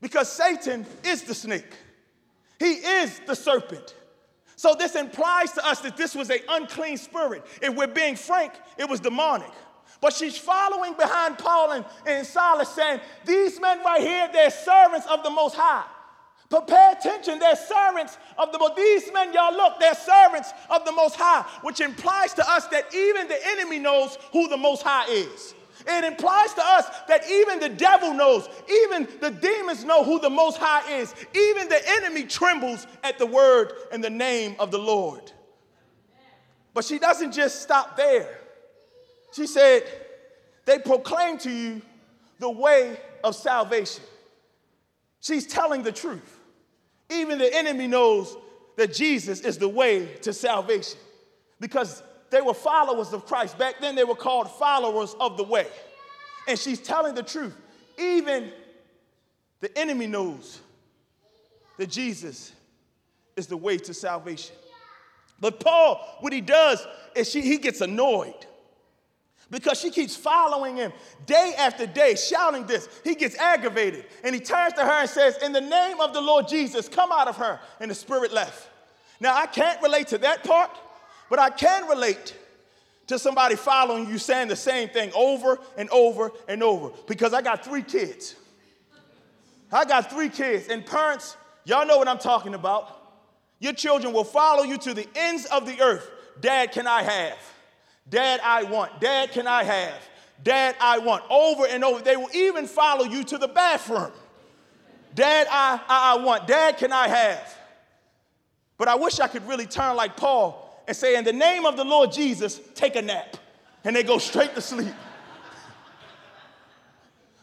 because 0.00 0.32
Satan 0.32 0.86
is 1.04 1.24
the 1.24 1.34
snake, 1.34 1.72
he 2.58 2.72
is 2.72 3.20
the 3.26 3.36
serpent. 3.36 3.94
So 4.60 4.74
this 4.74 4.94
implies 4.94 5.52
to 5.52 5.66
us 5.66 5.80
that 5.80 5.96
this 5.96 6.14
was 6.14 6.28
an 6.28 6.40
unclean 6.46 6.98
spirit. 6.98 7.46
If 7.62 7.74
we're 7.74 7.86
being 7.86 8.14
frank, 8.14 8.52
it 8.76 8.86
was 8.86 9.00
demonic. 9.00 9.50
But 10.02 10.12
she's 10.12 10.36
following 10.36 10.92
behind 10.92 11.38
Paul 11.38 11.72
and, 11.72 11.84
and 12.04 12.26
Silas, 12.26 12.68
saying, 12.68 13.00
These 13.24 13.58
men 13.58 13.82
right 13.82 14.02
here, 14.02 14.28
they're 14.30 14.50
servants 14.50 15.06
of 15.06 15.22
the 15.22 15.30
Most 15.30 15.54
High. 15.54 15.86
But 16.50 16.66
pay 16.66 16.92
attention, 16.94 17.38
they're 17.38 17.56
servants 17.56 18.18
of 18.36 18.52
the 18.52 18.58
Most 18.58 18.76
These 18.76 19.10
men, 19.14 19.32
y'all 19.32 19.56
look, 19.56 19.80
they're 19.80 19.94
servants 19.94 20.52
of 20.68 20.84
the 20.84 20.92
Most 20.92 21.16
High, 21.16 21.40
which 21.62 21.80
implies 21.80 22.34
to 22.34 22.46
us 22.46 22.66
that 22.66 22.94
even 22.94 23.28
the 23.28 23.38
enemy 23.52 23.78
knows 23.78 24.18
who 24.30 24.46
the 24.46 24.58
Most 24.58 24.82
High 24.82 25.10
is. 25.10 25.54
It 25.86 26.04
implies 26.04 26.54
to 26.54 26.62
us 26.62 26.86
that 27.08 27.28
even 27.30 27.60
the 27.60 27.68
devil 27.68 28.12
knows, 28.12 28.48
even 28.68 29.08
the 29.20 29.30
demons 29.30 29.84
know 29.84 30.04
who 30.04 30.20
the 30.20 30.30
Most 30.30 30.58
High 30.58 30.98
is. 30.98 31.14
Even 31.34 31.68
the 31.68 31.80
enemy 31.88 32.24
trembles 32.24 32.86
at 33.02 33.18
the 33.18 33.26
word 33.26 33.72
and 33.92 34.02
the 34.02 34.10
name 34.10 34.56
of 34.58 34.70
the 34.70 34.78
Lord. 34.78 35.32
But 36.74 36.84
she 36.84 36.98
doesn't 36.98 37.32
just 37.32 37.62
stop 37.62 37.96
there. 37.96 38.38
She 39.32 39.46
said, 39.46 39.82
They 40.66 40.78
proclaim 40.78 41.38
to 41.38 41.50
you 41.50 41.82
the 42.38 42.50
way 42.50 42.98
of 43.22 43.34
salvation. 43.34 44.04
She's 45.20 45.46
telling 45.46 45.82
the 45.82 45.92
truth. 45.92 46.38
Even 47.10 47.38
the 47.38 47.54
enemy 47.54 47.86
knows 47.86 48.36
that 48.76 48.94
Jesus 48.94 49.40
is 49.40 49.58
the 49.58 49.68
way 49.68 50.06
to 50.22 50.32
salvation 50.32 50.98
because 51.58 52.02
they 52.30 52.40
were 52.40 52.54
followers 52.54 53.12
of 53.12 53.26
Christ. 53.26 53.58
Back 53.58 53.80
then, 53.80 53.94
they 53.94 54.04
were 54.04 54.14
called 54.14 54.50
followers 54.50 55.14
of 55.20 55.36
the 55.36 55.44
way. 55.44 55.66
And 56.48 56.58
she's 56.58 56.80
telling 56.80 57.14
the 57.14 57.22
truth. 57.22 57.56
Even 57.98 58.50
the 59.60 59.76
enemy 59.78 60.06
knows 60.06 60.60
that 61.76 61.88
Jesus 61.88 62.52
is 63.36 63.46
the 63.46 63.56
way 63.56 63.78
to 63.78 63.92
salvation. 63.92 64.56
But 65.40 65.60
Paul, 65.60 66.06
what 66.20 66.32
he 66.32 66.40
does 66.40 66.86
is 67.14 67.30
she, 67.30 67.40
he 67.40 67.58
gets 67.58 67.80
annoyed 67.80 68.46
because 69.50 69.80
she 69.80 69.90
keeps 69.90 70.14
following 70.14 70.76
him 70.76 70.92
day 71.26 71.54
after 71.58 71.86
day, 71.86 72.14
shouting 72.14 72.66
this. 72.66 72.88
He 73.02 73.14
gets 73.14 73.36
aggravated 73.36 74.04
and 74.22 74.34
he 74.34 74.40
turns 74.40 74.74
to 74.74 74.84
her 74.84 75.00
and 75.00 75.10
says, 75.10 75.36
In 75.38 75.52
the 75.52 75.60
name 75.60 76.00
of 76.00 76.12
the 76.12 76.20
Lord 76.20 76.46
Jesus, 76.46 76.88
come 76.88 77.10
out 77.10 77.26
of 77.26 77.36
her. 77.38 77.58
And 77.80 77.90
the 77.90 77.94
spirit 77.94 78.32
left. 78.32 78.68
Now, 79.18 79.34
I 79.34 79.46
can't 79.46 79.82
relate 79.82 80.08
to 80.08 80.18
that 80.18 80.44
part 80.44 80.70
but 81.30 81.38
I 81.38 81.48
can 81.48 81.88
relate 81.88 82.36
to 83.06 83.18
somebody 83.18 83.56
following 83.56 84.08
you 84.08 84.18
saying 84.18 84.48
the 84.48 84.56
same 84.56 84.88
thing 84.88 85.10
over 85.14 85.58
and 85.78 85.88
over 85.90 86.32
and 86.48 86.62
over 86.62 86.90
because 87.06 87.32
I 87.32 87.40
got 87.40 87.64
three 87.64 87.82
kids. 87.82 88.34
I 89.72 89.84
got 89.84 90.10
three 90.10 90.28
kids, 90.28 90.68
and 90.68 90.84
parents, 90.84 91.36
y'all 91.64 91.86
know 91.86 91.96
what 91.96 92.08
I'm 92.08 92.18
talking 92.18 92.54
about. 92.54 92.96
Your 93.60 93.72
children 93.72 94.12
will 94.12 94.24
follow 94.24 94.64
you 94.64 94.76
to 94.78 94.94
the 94.94 95.06
ends 95.14 95.46
of 95.46 95.64
the 95.64 95.80
earth. 95.80 96.10
Dad, 96.40 96.72
can 96.72 96.88
I 96.88 97.02
have? 97.02 97.38
Dad, 98.08 98.40
I 98.42 98.64
want. 98.64 99.00
Dad, 99.00 99.30
can 99.30 99.46
I 99.46 99.62
have? 99.62 100.08
Dad, 100.42 100.74
I 100.80 100.98
want. 100.98 101.22
Over 101.30 101.66
and 101.66 101.84
over. 101.84 102.02
They 102.02 102.16
will 102.16 102.34
even 102.34 102.66
follow 102.66 103.04
you 103.04 103.22
to 103.24 103.38
the 103.38 103.46
bathroom. 103.46 104.10
Dad, 105.14 105.46
I, 105.50 105.80
I, 105.88 106.14
I 106.14 106.24
want. 106.24 106.48
Dad, 106.48 106.78
can 106.78 106.92
I 106.92 107.06
have? 107.06 107.58
But 108.78 108.88
I 108.88 108.96
wish 108.96 109.20
I 109.20 109.28
could 109.28 109.46
really 109.46 109.66
turn 109.66 109.94
like 109.94 110.16
Paul 110.16 110.69
and 110.90 110.96
say, 110.96 111.16
In 111.16 111.22
the 111.22 111.32
name 111.32 111.66
of 111.66 111.76
the 111.76 111.84
Lord 111.84 112.10
Jesus, 112.10 112.60
take 112.74 112.96
a 112.96 113.02
nap. 113.02 113.36
And 113.84 113.94
they 113.94 114.02
go 114.02 114.18
straight 114.18 114.56
to 114.56 114.60
sleep. 114.60 114.92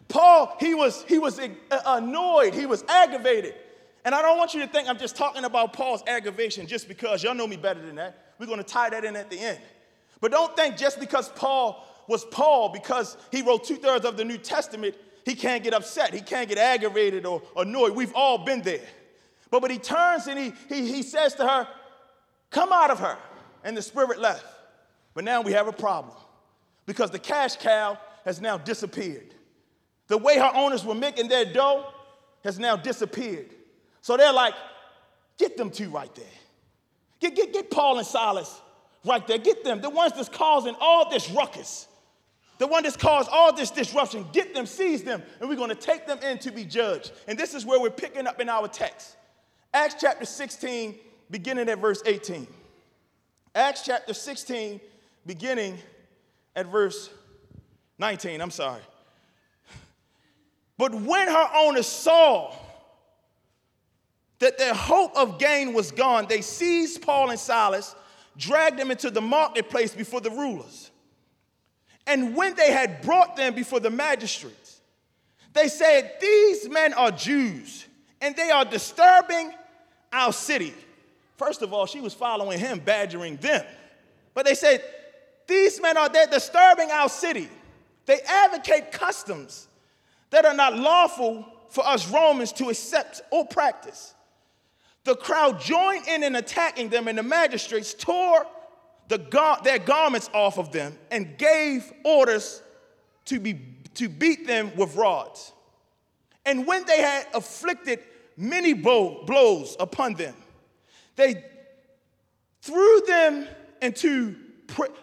Paul, 0.09 0.53
he 0.59 0.73
was, 0.75 1.03
he 1.03 1.17
was 1.17 1.39
annoyed, 1.85 2.53
he 2.53 2.65
was 2.65 2.83
aggravated. 2.89 3.55
And 4.03 4.13
I 4.13 4.21
don't 4.21 4.37
want 4.37 4.53
you 4.53 4.59
to 4.61 4.67
think 4.67 4.89
I'm 4.89 4.97
just 4.97 5.15
talking 5.15 5.45
about 5.45 5.71
Paul's 5.71 6.03
aggravation 6.07 6.67
just 6.67 6.89
because 6.89 7.23
y'all 7.23 7.35
know 7.35 7.47
me 7.47 7.55
better 7.55 7.81
than 7.81 7.95
that. 7.95 8.33
We're 8.37 8.47
going 8.47 8.59
to 8.59 8.65
tie 8.65 8.89
that 8.89 9.05
in 9.05 9.15
at 9.15 9.29
the 9.29 9.39
end. 9.39 9.59
But 10.19 10.31
don't 10.31 10.53
think 10.55 10.75
just 10.75 10.99
because 10.99 11.29
Paul 11.29 11.85
was 12.07 12.25
Paul, 12.25 12.69
because 12.69 13.15
he 13.31 13.43
wrote 13.43 13.63
two 13.63 13.77
thirds 13.77 14.05
of 14.05 14.17
the 14.17 14.25
New 14.25 14.37
Testament, 14.37 14.93
he 15.23 15.35
can't 15.35 15.63
get 15.63 15.73
upset, 15.73 16.13
he 16.13 16.21
can't 16.21 16.49
get 16.49 16.57
aggravated 16.57 17.25
or 17.25 17.41
annoyed. 17.55 17.95
We've 17.95 18.13
all 18.13 18.39
been 18.39 18.61
there. 18.61 18.85
But, 19.49 19.61
but 19.61 19.71
he 19.71 19.77
turns 19.77 20.27
and 20.27 20.37
he, 20.37 20.53
he, 20.67 20.91
he 20.91 21.01
says 21.01 21.33
to 21.35 21.47
her, 21.47 21.67
Come 22.49 22.71
out 22.71 22.91
of 22.91 22.99
her 22.99 23.17
and 23.67 23.75
the 23.75 23.81
spirit 23.81 24.17
left. 24.17 24.45
But 25.13 25.25
now 25.25 25.41
we 25.41 25.51
have 25.51 25.67
a 25.67 25.73
problem 25.73 26.15
because 26.85 27.11
the 27.11 27.19
cash 27.19 27.57
cow 27.57 27.99
has 28.23 28.39
now 28.39 28.57
disappeared. 28.57 29.33
The 30.07 30.17
way 30.17 30.37
her 30.37 30.51
owners 30.55 30.85
were 30.85 30.95
making 30.95 31.27
their 31.27 31.43
dough 31.43 31.85
has 32.45 32.57
now 32.57 32.77
disappeared. 32.77 33.49
So 34.01 34.15
they're 34.15 34.31
like, 34.31 34.53
get 35.37 35.57
them 35.57 35.69
two 35.69 35.89
right 35.89 36.13
there. 36.15 36.25
Get, 37.19 37.35
get, 37.35 37.51
get 37.51 37.69
Paul 37.69 37.97
and 37.97 38.07
Silas 38.07 38.61
right 39.03 39.27
there. 39.27 39.37
Get 39.37 39.65
them, 39.65 39.81
the 39.81 39.89
ones 39.89 40.13
that's 40.15 40.29
causing 40.29 40.75
all 40.79 41.09
this 41.09 41.29
ruckus, 41.29 41.89
the 42.59 42.67
one 42.67 42.83
that's 42.83 42.95
caused 42.95 43.29
all 43.29 43.53
this 43.53 43.69
disruption. 43.69 44.25
Get 44.31 44.53
them, 44.53 44.65
seize 44.65 45.03
them, 45.03 45.21
and 45.41 45.49
we're 45.49 45.57
going 45.57 45.69
to 45.69 45.75
take 45.75 46.07
them 46.07 46.19
in 46.19 46.37
to 46.39 46.51
be 46.51 46.63
judged. 46.63 47.11
And 47.27 47.37
this 47.37 47.53
is 47.53 47.65
where 47.65 47.81
we're 47.81 47.89
picking 47.89 48.27
up 48.27 48.39
in 48.39 48.47
our 48.47 48.69
text. 48.69 49.17
Acts 49.73 49.95
chapter 49.99 50.23
16, 50.23 50.95
beginning 51.29 51.67
at 51.67 51.79
verse 51.79 52.01
18. 52.05 52.47
Acts 53.57 53.81
chapter 53.81 54.13
16, 54.13 54.79
beginning 55.25 55.79
at 56.55 56.67
verse 56.67 57.09
19. 57.97 58.39
I'm 58.39 58.51
sorry. 58.51 58.83
But 60.77 60.93
when 60.93 61.27
her 61.27 61.49
owners 61.55 61.87
saw 61.87 62.53
that 64.37 64.59
their 64.59 64.75
hope 64.75 65.17
of 65.17 65.39
gain 65.39 65.73
was 65.73 65.89
gone, 65.89 66.27
they 66.29 66.41
seized 66.41 67.01
Paul 67.01 67.31
and 67.31 67.39
Silas, 67.39 67.95
dragged 68.37 68.77
them 68.77 68.91
into 68.91 69.09
the 69.09 69.21
marketplace 69.21 69.95
before 69.95 70.21
the 70.21 70.29
rulers. 70.29 70.91
And 72.05 72.35
when 72.35 72.53
they 72.53 72.71
had 72.71 73.01
brought 73.01 73.35
them 73.37 73.55
before 73.55 73.79
the 73.79 73.89
magistrates, 73.89 74.81
they 75.53 75.67
said, 75.67 76.13
These 76.21 76.69
men 76.69 76.93
are 76.93 77.09
Jews, 77.09 77.87
and 78.21 78.35
they 78.35 78.51
are 78.51 78.65
disturbing 78.65 79.51
our 80.13 80.31
city. 80.31 80.75
First 81.37 81.61
of 81.61 81.73
all, 81.73 81.85
she 81.85 82.01
was 82.01 82.13
following 82.13 82.59
him, 82.59 82.79
badgering 82.79 83.37
them. 83.37 83.63
But 84.33 84.45
they 84.45 84.55
said, 84.55 84.83
These 85.47 85.81
men 85.81 85.97
are 85.97 86.09
there 86.09 86.27
disturbing 86.27 86.91
our 86.91 87.09
city. 87.09 87.49
They 88.05 88.19
advocate 88.21 88.91
customs 88.91 89.67
that 90.29 90.45
are 90.45 90.53
not 90.53 90.75
lawful 90.75 91.45
for 91.69 91.85
us 91.85 92.09
Romans 92.09 92.51
to 92.53 92.69
accept 92.69 93.21
or 93.31 93.45
practice. 93.45 94.13
The 95.03 95.15
crowd 95.15 95.61
joined 95.61 96.07
in 96.07 96.23
in 96.23 96.35
attacking 96.35 96.89
them, 96.89 97.07
and 97.07 97.17
the 97.17 97.23
magistrates 97.23 97.93
tore 97.93 98.45
the 99.07 99.17
gar- 99.17 99.61
their 99.63 99.79
garments 99.79 100.29
off 100.33 100.57
of 100.57 100.71
them 100.71 100.97
and 101.11 101.37
gave 101.37 101.91
orders 102.03 102.61
to, 103.25 103.39
be, 103.39 103.59
to 103.93 104.09
beat 104.09 104.47
them 104.47 104.71
with 104.75 104.95
rods. 104.95 105.53
And 106.45 106.65
when 106.65 106.85
they 106.85 107.01
had 107.01 107.27
afflicted 107.33 107.99
many 108.35 108.73
blow, 108.73 109.23
blows 109.25 109.75
upon 109.79 110.15
them, 110.15 110.35
they 111.17 111.43
threw 112.61 113.01
them 113.01 113.47
into. 113.81 114.35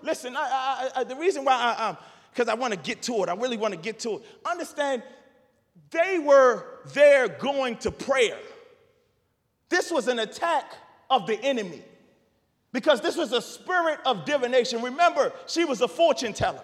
Listen, 0.02 0.36
I, 0.36 0.90
I, 0.94 1.00
I, 1.00 1.04
the 1.04 1.16
reason 1.16 1.44
why 1.44 1.54
I, 1.54 1.88
um, 1.88 1.96
because 2.30 2.48
I 2.48 2.54
want 2.54 2.72
to 2.72 2.78
get 2.78 3.02
to 3.02 3.22
it, 3.22 3.28
I 3.28 3.34
really 3.34 3.56
want 3.56 3.74
to 3.74 3.80
get 3.80 4.00
to 4.00 4.16
it. 4.16 4.22
Understand, 4.44 5.02
they 5.90 6.18
were 6.18 6.64
there 6.92 7.28
going 7.28 7.76
to 7.78 7.90
prayer. 7.90 8.38
This 9.68 9.90
was 9.90 10.08
an 10.08 10.18
attack 10.18 10.72
of 11.10 11.26
the 11.26 11.40
enemy 11.42 11.82
because 12.72 13.00
this 13.00 13.16
was 13.16 13.32
a 13.32 13.40
spirit 13.40 14.00
of 14.04 14.24
divination. 14.24 14.82
Remember, 14.82 15.32
she 15.46 15.64
was 15.64 15.80
a 15.80 15.88
fortune 15.88 16.32
teller. 16.32 16.62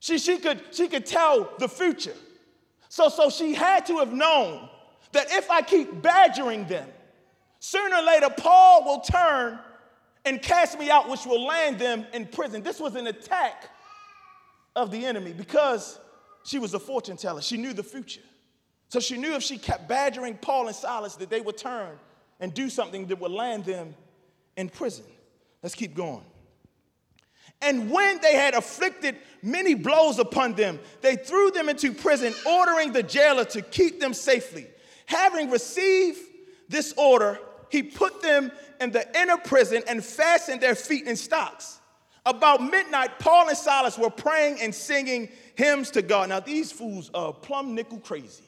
She, 0.00 0.18
she, 0.18 0.38
could, 0.38 0.60
she 0.72 0.88
could 0.88 1.06
tell 1.06 1.50
the 1.58 1.68
future. 1.68 2.14
So, 2.88 3.08
so 3.08 3.30
she 3.30 3.54
had 3.54 3.86
to 3.86 3.98
have 3.98 4.12
known 4.12 4.68
that 5.12 5.30
if 5.30 5.50
I 5.50 5.62
keep 5.62 6.02
badgering 6.02 6.66
them, 6.66 6.88
sooner 7.64 7.96
or 7.96 8.02
later 8.02 8.28
Paul 8.28 8.84
will 8.84 9.00
turn 9.00 9.58
and 10.26 10.42
cast 10.42 10.78
me 10.78 10.90
out, 10.90 11.08
which 11.08 11.24
will 11.24 11.42
land 11.42 11.78
them 11.78 12.04
in 12.12 12.26
prison. 12.26 12.62
This 12.62 12.78
was 12.78 12.94
an 12.94 13.06
attack 13.06 13.70
of 14.76 14.90
the 14.90 15.06
enemy 15.06 15.32
because 15.32 15.98
she 16.44 16.58
was 16.58 16.74
a 16.74 16.78
fortune 16.78 17.16
teller. 17.16 17.40
She 17.40 17.56
knew 17.56 17.72
the 17.72 17.82
future. 17.82 18.20
So 18.88 19.00
she 19.00 19.16
knew 19.16 19.32
if 19.32 19.42
she 19.42 19.56
kept 19.56 19.88
badgering 19.88 20.36
Paul 20.36 20.66
and 20.66 20.76
Silas 20.76 21.16
that 21.16 21.30
they 21.30 21.40
would 21.40 21.56
turn 21.56 21.98
and 22.38 22.52
do 22.52 22.68
something 22.68 23.06
that 23.06 23.18
would 23.18 23.32
land 23.32 23.64
them 23.64 23.94
in 24.58 24.68
prison. 24.68 25.06
Let's 25.62 25.74
keep 25.74 25.94
going. 25.94 26.24
And 27.62 27.90
when 27.90 28.20
they 28.20 28.34
had 28.34 28.52
afflicted 28.52 29.16
many 29.42 29.72
blows 29.72 30.18
upon 30.18 30.52
them, 30.52 30.80
they 31.00 31.16
threw 31.16 31.50
them 31.50 31.70
into 31.70 31.94
prison, 31.94 32.34
ordering 32.46 32.92
the 32.92 33.02
jailer 33.02 33.46
to 33.46 33.62
keep 33.62 34.00
them 34.00 34.12
safely. 34.12 34.66
Having 35.06 35.50
received 35.50 36.18
this 36.68 36.92
order, 36.98 37.38
he 37.74 37.82
put 37.82 38.22
them 38.22 38.52
in 38.80 38.92
the 38.92 39.04
inner 39.20 39.36
prison 39.36 39.82
and 39.88 40.02
fastened 40.02 40.60
their 40.60 40.76
feet 40.76 41.06
in 41.06 41.16
stocks. 41.16 41.80
About 42.24 42.62
midnight, 42.62 43.18
Paul 43.18 43.48
and 43.48 43.58
Silas 43.58 43.98
were 43.98 44.10
praying 44.10 44.60
and 44.60 44.72
singing 44.72 45.28
hymns 45.56 45.90
to 45.90 46.00
God. 46.00 46.28
Now, 46.28 46.40
these 46.40 46.70
fools 46.70 47.10
are 47.12 47.32
plumb 47.32 47.74
nickel 47.74 47.98
crazy. 47.98 48.44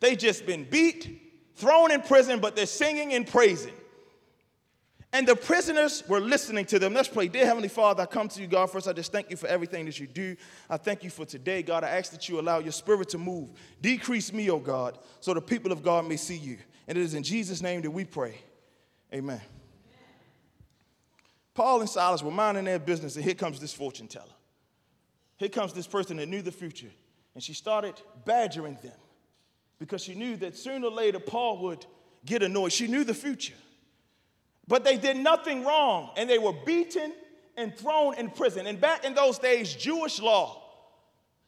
They 0.00 0.16
just 0.16 0.46
been 0.46 0.64
beat, 0.64 1.52
thrown 1.54 1.92
in 1.92 2.00
prison, 2.00 2.40
but 2.40 2.56
they're 2.56 2.66
singing 2.66 3.12
and 3.12 3.26
praising. 3.26 3.74
And 5.12 5.28
the 5.28 5.36
prisoners 5.36 6.02
were 6.08 6.20
listening 6.20 6.64
to 6.66 6.78
them. 6.78 6.94
Let's 6.94 7.08
pray. 7.08 7.28
Dear 7.28 7.46
Heavenly 7.46 7.68
Father, 7.68 8.02
I 8.02 8.06
come 8.06 8.28
to 8.28 8.40
you, 8.40 8.46
God. 8.46 8.70
First, 8.70 8.88
I 8.88 8.92
just 8.92 9.12
thank 9.12 9.30
you 9.30 9.36
for 9.36 9.46
everything 9.46 9.84
that 9.86 10.00
you 10.00 10.06
do. 10.06 10.34
I 10.68 10.78
thank 10.78 11.04
you 11.04 11.10
for 11.10 11.24
today, 11.24 11.62
God. 11.62 11.84
I 11.84 11.90
ask 11.90 12.10
that 12.10 12.28
you 12.28 12.40
allow 12.40 12.58
your 12.58 12.72
spirit 12.72 13.10
to 13.10 13.18
move. 13.18 13.50
Decrease 13.80 14.32
me, 14.32 14.50
oh 14.50 14.58
God, 14.58 14.98
so 15.20 15.32
the 15.32 15.40
people 15.40 15.72
of 15.72 15.82
God 15.82 16.08
may 16.08 16.16
see 16.16 16.36
you. 16.36 16.58
And 16.88 16.96
it 16.96 17.02
is 17.02 17.14
in 17.14 17.22
Jesus' 17.22 17.62
name 17.62 17.82
that 17.82 17.90
we 17.90 18.04
pray. 18.04 18.38
Amen. 19.12 19.40
Paul 21.54 21.80
and 21.80 21.88
Silas 21.88 22.22
were 22.22 22.30
minding 22.30 22.64
their 22.64 22.78
business, 22.78 23.16
and 23.16 23.24
here 23.24 23.34
comes 23.34 23.58
this 23.58 23.72
fortune 23.72 24.08
teller. 24.08 24.26
Here 25.36 25.48
comes 25.48 25.72
this 25.72 25.86
person 25.86 26.18
that 26.18 26.28
knew 26.28 26.42
the 26.42 26.52
future. 26.52 26.90
And 27.34 27.42
she 27.42 27.54
started 27.54 27.94
badgering 28.24 28.78
them 28.82 28.96
because 29.78 30.02
she 30.02 30.14
knew 30.14 30.36
that 30.36 30.56
sooner 30.56 30.88
or 30.88 30.92
later 30.92 31.18
Paul 31.18 31.62
would 31.64 31.84
get 32.24 32.42
annoyed. 32.42 32.72
She 32.72 32.86
knew 32.86 33.04
the 33.04 33.14
future. 33.14 33.54
But 34.68 34.84
they 34.84 34.96
did 34.96 35.16
nothing 35.16 35.64
wrong, 35.64 36.10
and 36.16 36.28
they 36.28 36.38
were 36.38 36.54
beaten 36.64 37.12
and 37.56 37.74
thrown 37.74 38.14
in 38.14 38.30
prison. 38.30 38.66
And 38.66 38.80
back 38.80 39.04
in 39.04 39.14
those 39.14 39.38
days, 39.38 39.74
Jewish 39.74 40.20
law 40.20 40.62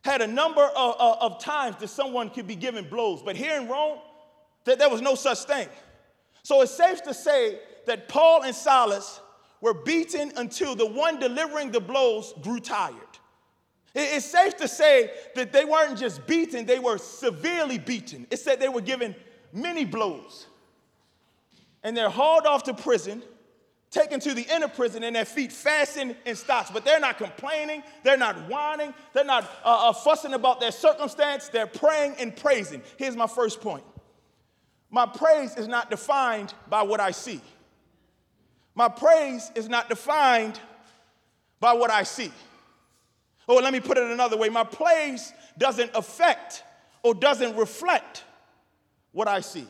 had 0.02 0.22
a 0.22 0.26
number 0.26 0.62
of, 0.62 0.96
of, 0.98 1.32
of 1.32 1.42
times 1.42 1.76
that 1.80 1.88
someone 1.88 2.30
could 2.30 2.46
be 2.46 2.56
given 2.56 2.88
blows. 2.88 3.22
But 3.22 3.36
here 3.36 3.60
in 3.60 3.68
Rome, 3.68 3.98
that 4.68 4.78
there 4.78 4.88
was 4.88 5.00
no 5.00 5.14
such 5.14 5.40
thing. 5.40 5.68
So 6.42 6.62
it's 6.62 6.72
safe 6.72 7.02
to 7.02 7.14
say 7.14 7.58
that 7.86 8.08
Paul 8.08 8.42
and 8.42 8.54
Silas 8.54 9.20
were 9.60 9.74
beaten 9.74 10.32
until 10.36 10.74
the 10.74 10.86
one 10.86 11.18
delivering 11.18 11.72
the 11.72 11.80
blows 11.80 12.32
grew 12.42 12.60
tired. 12.60 12.94
It's 13.94 14.26
safe 14.26 14.56
to 14.58 14.68
say 14.68 15.10
that 15.34 15.52
they 15.52 15.64
weren't 15.64 15.98
just 15.98 16.26
beaten, 16.26 16.66
they 16.66 16.78
were 16.78 16.98
severely 16.98 17.78
beaten. 17.78 18.26
It 18.30 18.38
said 18.38 18.60
they 18.60 18.68
were 18.68 18.80
given 18.80 19.16
many 19.52 19.84
blows. 19.84 20.46
And 21.82 21.96
they're 21.96 22.10
hauled 22.10 22.46
off 22.46 22.64
to 22.64 22.74
prison, 22.74 23.22
taken 23.90 24.20
to 24.20 24.34
the 24.34 24.46
inner 24.54 24.68
prison, 24.68 25.02
and 25.02 25.16
their 25.16 25.24
feet 25.24 25.50
fastened 25.50 26.16
in 26.26 26.36
stocks. 26.36 26.70
But 26.70 26.84
they're 26.84 27.00
not 27.00 27.18
complaining, 27.18 27.82
they're 28.04 28.16
not 28.16 28.48
whining, 28.48 28.94
they're 29.14 29.24
not 29.24 29.44
uh, 29.64 29.88
uh, 29.88 29.92
fussing 29.92 30.34
about 30.34 30.60
their 30.60 30.72
circumstance, 30.72 31.48
they're 31.48 31.66
praying 31.66 32.16
and 32.18 32.36
praising. 32.36 32.82
Here's 32.98 33.16
my 33.16 33.26
first 33.26 33.60
point 33.60 33.84
my 34.90 35.06
praise 35.06 35.56
is 35.56 35.68
not 35.68 35.90
defined 35.90 36.54
by 36.68 36.82
what 36.82 37.00
I 37.00 37.10
see. 37.10 37.40
My 38.74 38.88
praise 38.88 39.50
is 39.54 39.68
not 39.68 39.88
defined 39.88 40.60
by 41.60 41.72
what 41.72 41.90
I 41.90 42.04
see. 42.04 42.32
Or 43.46 43.60
let 43.60 43.72
me 43.72 43.80
put 43.80 43.98
it 43.98 44.04
another 44.10 44.36
way 44.36 44.48
my 44.48 44.64
praise 44.64 45.32
doesn't 45.58 45.90
affect 45.94 46.62
or 47.02 47.14
doesn't 47.14 47.56
reflect 47.56 48.24
what 49.12 49.28
I 49.28 49.40
see. 49.40 49.66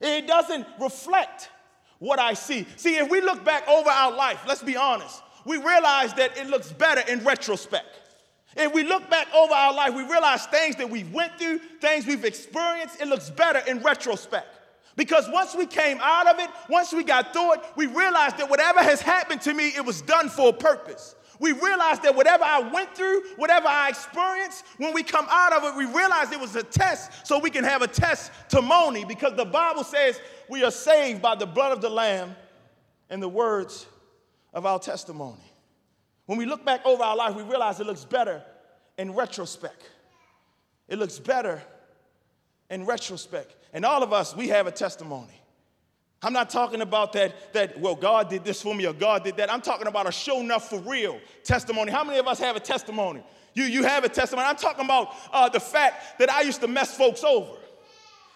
It 0.00 0.26
doesn't 0.26 0.66
reflect 0.80 1.50
what 1.98 2.18
I 2.18 2.34
see. 2.34 2.66
See, 2.76 2.96
if 2.96 3.10
we 3.10 3.20
look 3.20 3.44
back 3.44 3.66
over 3.68 3.88
our 3.88 4.12
life, 4.12 4.42
let's 4.46 4.62
be 4.62 4.76
honest, 4.76 5.22
we 5.44 5.56
realize 5.56 6.12
that 6.14 6.36
it 6.36 6.48
looks 6.48 6.72
better 6.72 7.00
in 7.10 7.24
retrospect. 7.24 7.86
If 8.56 8.72
we 8.72 8.84
look 8.84 9.08
back 9.10 9.28
over 9.34 9.52
our 9.52 9.74
life, 9.74 9.94
we 9.94 10.02
realize 10.02 10.46
things 10.46 10.76
that 10.76 10.88
we've 10.88 11.12
went 11.12 11.38
through, 11.38 11.58
things 11.80 12.06
we've 12.06 12.24
experienced, 12.24 13.00
it 13.00 13.08
looks 13.08 13.28
better 13.30 13.60
in 13.70 13.82
retrospect. 13.82 14.46
Because 14.96 15.28
once 15.30 15.54
we 15.54 15.66
came 15.66 15.98
out 16.00 16.26
of 16.26 16.38
it, 16.38 16.48
once 16.70 16.92
we 16.92 17.04
got 17.04 17.34
through 17.34 17.54
it, 17.54 17.60
we 17.76 17.86
realized 17.86 18.38
that 18.38 18.48
whatever 18.48 18.82
has 18.82 19.02
happened 19.02 19.42
to 19.42 19.52
me, 19.52 19.68
it 19.68 19.84
was 19.84 20.00
done 20.00 20.30
for 20.30 20.48
a 20.48 20.52
purpose. 20.54 21.14
We 21.38 21.52
realized 21.52 22.02
that 22.04 22.16
whatever 22.16 22.44
I 22.44 22.60
went 22.60 22.96
through, 22.96 23.22
whatever 23.36 23.68
I 23.68 23.90
experienced, 23.90 24.64
when 24.78 24.94
we 24.94 25.02
come 25.02 25.26
out 25.28 25.52
of 25.52 25.64
it, 25.64 25.76
we 25.76 25.84
realized 25.84 26.32
it 26.32 26.40
was 26.40 26.56
a 26.56 26.62
test 26.62 27.26
so 27.26 27.38
we 27.38 27.50
can 27.50 27.62
have 27.62 27.82
a 27.82 27.86
testimony 27.86 29.04
because 29.04 29.34
the 29.34 29.44
Bible 29.44 29.84
says 29.84 30.18
we 30.48 30.64
are 30.64 30.70
saved 30.70 31.20
by 31.20 31.34
the 31.34 31.44
blood 31.44 31.72
of 31.72 31.82
the 31.82 31.90
Lamb 31.90 32.34
and 33.10 33.22
the 33.22 33.28
words 33.28 33.86
of 34.54 34.64
our 34.64 34.78
testimony. 34.78 35.42
When 36.26 36.38
we 36.38 36.44
look 36.44 36.64
back 36.64 36.84
over 36.84 37.02
our 37.02 37.16
life, 37.16 37.34
we 37.34 37.42
realize 37.42 37.80
it 37.80 37.86
looks 37.86 38.04
better 38.04 38.42
in 38.98 39.14
retrospect. 39.14 39.90
It 40.88 40.98
looks 40.98 41.18
better 41.18 41.62
in 42.70 42.84
retrospect. 42.84 43.54
And 43.72 43.84
all 43.84 44.02
of 44.02 44.12
us, 44.12 44.34
we 44.34 44.48
have 44.48 44.66
a 44.66 44.72
testimony. 44.72 45.40
I'm 46.22 46.32
not 46.32 46.50
talking 46.50 46.80
about 46.80 47.12
that, 47.12 47.52
that, 47.52 47.78
well, 47.78 47.94
God 47.94 48.28
did 48.28 48.44
this 48.44 48.62
for 48.62 48.74
me 48.74 48.86
or 48.86 48.92
God 48.92 49.22
did 49.22 49.36
that. 49.36 49.52
I'm 49.52 49.60
talking 49.60 49.86
about 49.86 50.08
a 50.08 50.12
show 50.12 50.40
enough 50.40 50.70
for 50.70 50.80
real 50.80 51.20
testimony. 51.44 51.92
How 51.92 52.02
many 52.02 52.18
of 52.18 52.26
us 52.26 52.38
have 52.40 52.56
a 52.56 52.60
testimony? 52.60 53.22
You, 53.54 53.64
you 53.64 53.84
have 53.84 54.04
a 54.04 54.08
testimony. 54.08 54.48
I'm 54.48 54.56
talking 54.56 54.84
about 54.84 55.14
uh, 55.32 55.48
the 55.48 55.60
fact 55.60 56.18
that 56.18 56.30
I 56.30 56.40
used 56.42 56.60
to 56.62 56.68
mess 56.68 56.96
folks 56.96 57.22
over. 57.22 57.52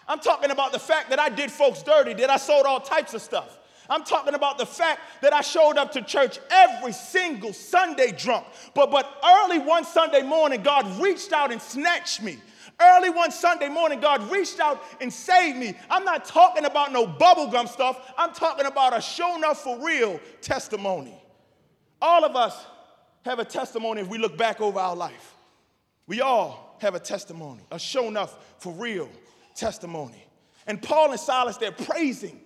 I'm 0.07 0.19
talking 0.19 0.51
about 0.51 0.71
the 0.71 0.79
fact 0.79 1.09
that 1.09 1.19
I 1.19 1.29
did 1.29 1.51
folks 1.51 1.83
dirty, 1.83 2.13
that 2.15 2.29
I 2.29 2.37
sold 2.37 2.65
all 2.65 2.79
types 2.79 3.13
of 3.13 3.21
stuff. 3.21 3.57
I'm 3.89 4.03
talking 4.03 4.33
about 4.33 4.57
the 4.57 4.65
fact 4.65 5.01
that 5.21 5.33
I 5.33 5.41
showed 5.41 5.77
up 5.77 5.91
to 5.93 6.01
church 6.01 6.39
every 6.49 6.93
single 6.93 7.53
Sunday 7.53 8.11
drunk. 8.11 8.45
But, 8.73 8.91
but 8.91 9.21
early 9.23 9.59
one 9.59 9.83
Sunday 9.83 10.21
morning, 10.21 10.61
God 10.61 11.01
reached 11.01 11.33
out 11.33 11.51
and 11.51 11.61
snatched 11.61 12.21
me 12.21 12.37
Early 12.81 13.11
one 13.11 13.31
Sunday 13.31 13.69
morning, 13.69 13.99
God 13.99 14.31
reached 14.31 14.59
out 14.59 14.83
and 14.99 15.13
saved 15.13 15.57
me. 15.57 15.75
I'm 15.89 16.03
not 16.03 16.25
talking 16.25 16.65
about 16.65 16.91
no 16.91 17.05
bubblegum 17.05 17.67
stuff. 17.67 18.11
I'm 18.17 18.33
talking 18.33 18.65
about 18.65 18.97
a 18.97 19.01
show 19.01 19.35
enough 19.35 19.63
for 19.63 19.77
real 19.85 20.19
testimony. 20.41 21.13
All 22.01 22.25
of 22.25 22.35
us 22.35 22.65
have 23.23 23.37
a 23.37 23.45
testimony 23.45 24.01
if 24.01 24.07
we 24.07 24.17
look 24.17 24.35
back 24.35 24.61
over 24.61 24.79
our 24.79 24.95
life. 24.95 25.35
We 26.07 26.21
all 26.21 26.77
have 26.81 26.95
a 26.95 26.99
testimony, 26.99 27.61
a 27.71 27.77
show 27.77 28.07
enough 28.07 28.55
for 28.57 28.73
real 28.73 29.09
testimony. 29.55 30.25
And 30.65 30.81
Paul 30.81 31.11
and 31.11 31.19
Silas, 31.19 31.57
they're 31.57 31.71
praising 31.71 32.40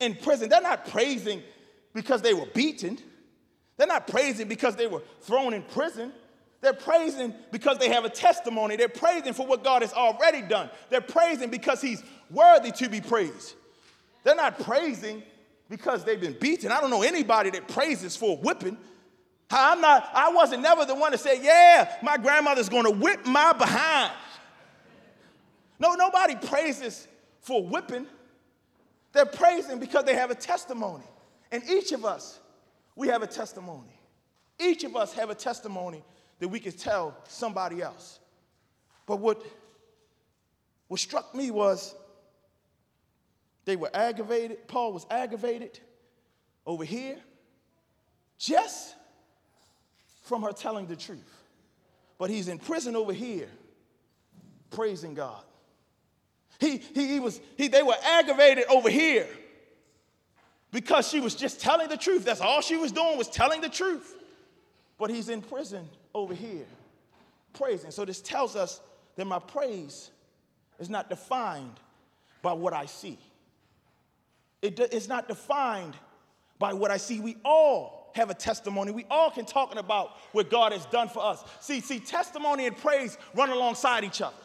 in 0.00 0.14
prison. 0.16 0.48
They're 0.48 0.60
not 0.60 0.86
praising 0.86 1.42
because 1.92 2.22
they 2.22 2.34
were 2.34 2.46
beaten. 2.46 2.98
They're 3.76 3.86
not 3.86 4.06
praising 4.06 4.48
because 4.48 4.76
they 4.76 4.86
were 4.86 5.02
thrown 5.22 5.54
in 5.54 5.62
prison. 5.62 6.12
They're 6.60 6.72
praising 6.72 7.34
because 7.52 7.78
they 7.78 7.90
have 7.90 8.04
a 8.04 8.08
testimony. 8.08 8.76
They're 8.76 8.88
praising 8.88 9.34
for 9.34 9.46
what 9.46 9.62
God 9.62 9.82
has 9.82 9.92
already 9.92 10.42
done. 10.42 10.70
They're 10.88 11.00
praising 11.00 11.50
because 11.50 11.80
He's 11.82 12.02
worthy 12.30 12.72
to 12.72 12.88
be 12.88 13.00
praised. 13.00 13.54
They're 14.22 14.34
not 14.34 14.58
praising 14.58 15.22
because 15.68 16.04
they've 16.04 16.20
been 16.20 16.36
beaten. 16.40 16.72
I 16.72 16.80
don't 16.80 16.90
know 16.90 17.02
anybody 17.02 17.50
that 17.50 17.68
praises 17.68 18.16
for 18.16 18.38
whipping. 18.38 18.78
I'm 19.50 19.80
not, 19.80 20.08
I 20.14 20.30
wasn't 20.30 20.62
never 20.62 20.84
the 20.86 20.94
one 20.94 21.12
to 21.12 21.18
say, 21.18 21.42
yeah, 21.42 21.96
my 22.02 22.16
grandmother's 22.16 22.68
gonna 22.68 22.90
whip 22.90 23.26
my 23.26 23.52
behind. 23.52 24.12
No, 25.78 25.94
nobody 25.94 26.34
praises 26.34 27.06
for 27.40 27.64
whipping. 27.64 28.06
They're 29.14 29.24
praising 29.24 29.78
because 29.78 30.04
they 30.04 30.16
have 30.16 30.30
a 30.30 30.34
testimony. 30.34 31.04
And 31.50 31.62
each 31.70 31.92
of 31.92 32.04
us, 32.04 32.40
we 32.96 33.08
have 33.08 33.22
a 33.22 33.26
testimony. 33.26 33.98
Each 34.58 34.84
of 34.84 34.96
us 34.96 35.14
have 35.14 35.30
a 35.30 35.34
testimony 35.34 36.04
that 36.40 36.48
we 36.48 36.60
can 36.60 36.72
tell 36.72 37.16
somebody 37.28 37.80
else. 37.80 38.18
But 39.06 39.20
what, 39.20 39.40
what 40.88 40.98
struck 40.98 41.34
me 41.34 41.52
was 41.52 41.94
they 43.64 43.76
were 43.76 43.90
aggravated. 43.94 44.66
Paul 44.66 44.92
was 44.92 45.06
aggravated 45.10 45.78
over 46.66 46.84
here 46.84 47.16
just 48.36 48.96
from 50.22 50.42
her 50.42 50.52
telling 50.52 50.86
the 50.86 50.96
truth. 50.96 51.42
But 52.18 52.30
he's 52.30 52.48
in 52.48 52.58
prison 52.58 52.96
over 52.96 53.12
here 53.12 53.48
praising 54.70 55.14
God. 55.14 55.44
He, 56.60 56.78
he, 56.78 57.08
he 57.08 57.20
was, 57.20 57.40
he, 57.56 57.68
they 57.68 57.82
were 57.82 57.96
aggravated 58.02 58.64
over 58.68 58.88
here 58.88 59.26
because 60.70 61.08
she 61.08 61.20
was 61.20 61.34
just 61.34 61.60
telling 61.60 61.88
the 61.88 61.96
truth. 61.96 62.24
That's 62.24 62.40
all 62.40 62.60
she 62.60 62.76
was 62.76 62.92
doing 62.92 63.18
was 63.18 63.28
telling 63.28 63.60
the 63.60 63.68
truth. 63.68 64.16
But 64.98 65.10
he's 65.10 65.28
in 65.28 65.42
prison 65.42 65.88
over 66.14 66.34
here 66.34 66.66
praising. 67.52 67.90
So 67.90 68.04
this 68.04 68.20
tells 68.20 68.56
us 68.56 68.80
that 69.16 69.26
my 69.26 69.38
praise 69.38 70.10
is 70.78 70.90
not 70.90 71.08
defined 71.08 71.80
by 72.42 72.52
what 72.52 72.72
I 72.72 72.86
see. 72.86 73.18
It, 74.60 74.78
it's 74.78 75.08
not 75.08 75.28
defined 75.28 75.94
by 76.58 76.72
what 76.72 76.90
I 76.90 76.96
see. 76.96 77.20
We 77.20 77.36
all 77.44 78.10
have 78.14 78.30
a 78.30 78.34
testimony. 78.34 78.92
We 78.92 79.06
all 79.10 79.30
can 79.30 79.44
talk 79.44 79.76
about 79.76 80.12
what 80.32 80.50
God 80.50 80.72
has 80.72 80.86
done 80.86 81.08
for 81.08 81.24
us. 81.24 81.44
See, 81.60 81.80
see, 81.80 81.98
testimony 81.98 82.66
and 82.66 82.76
praise 82.76 83.18
run 83.34 83.50
alongside 83.50 84.04
each 84.04 84.22
other. 84.22 84.36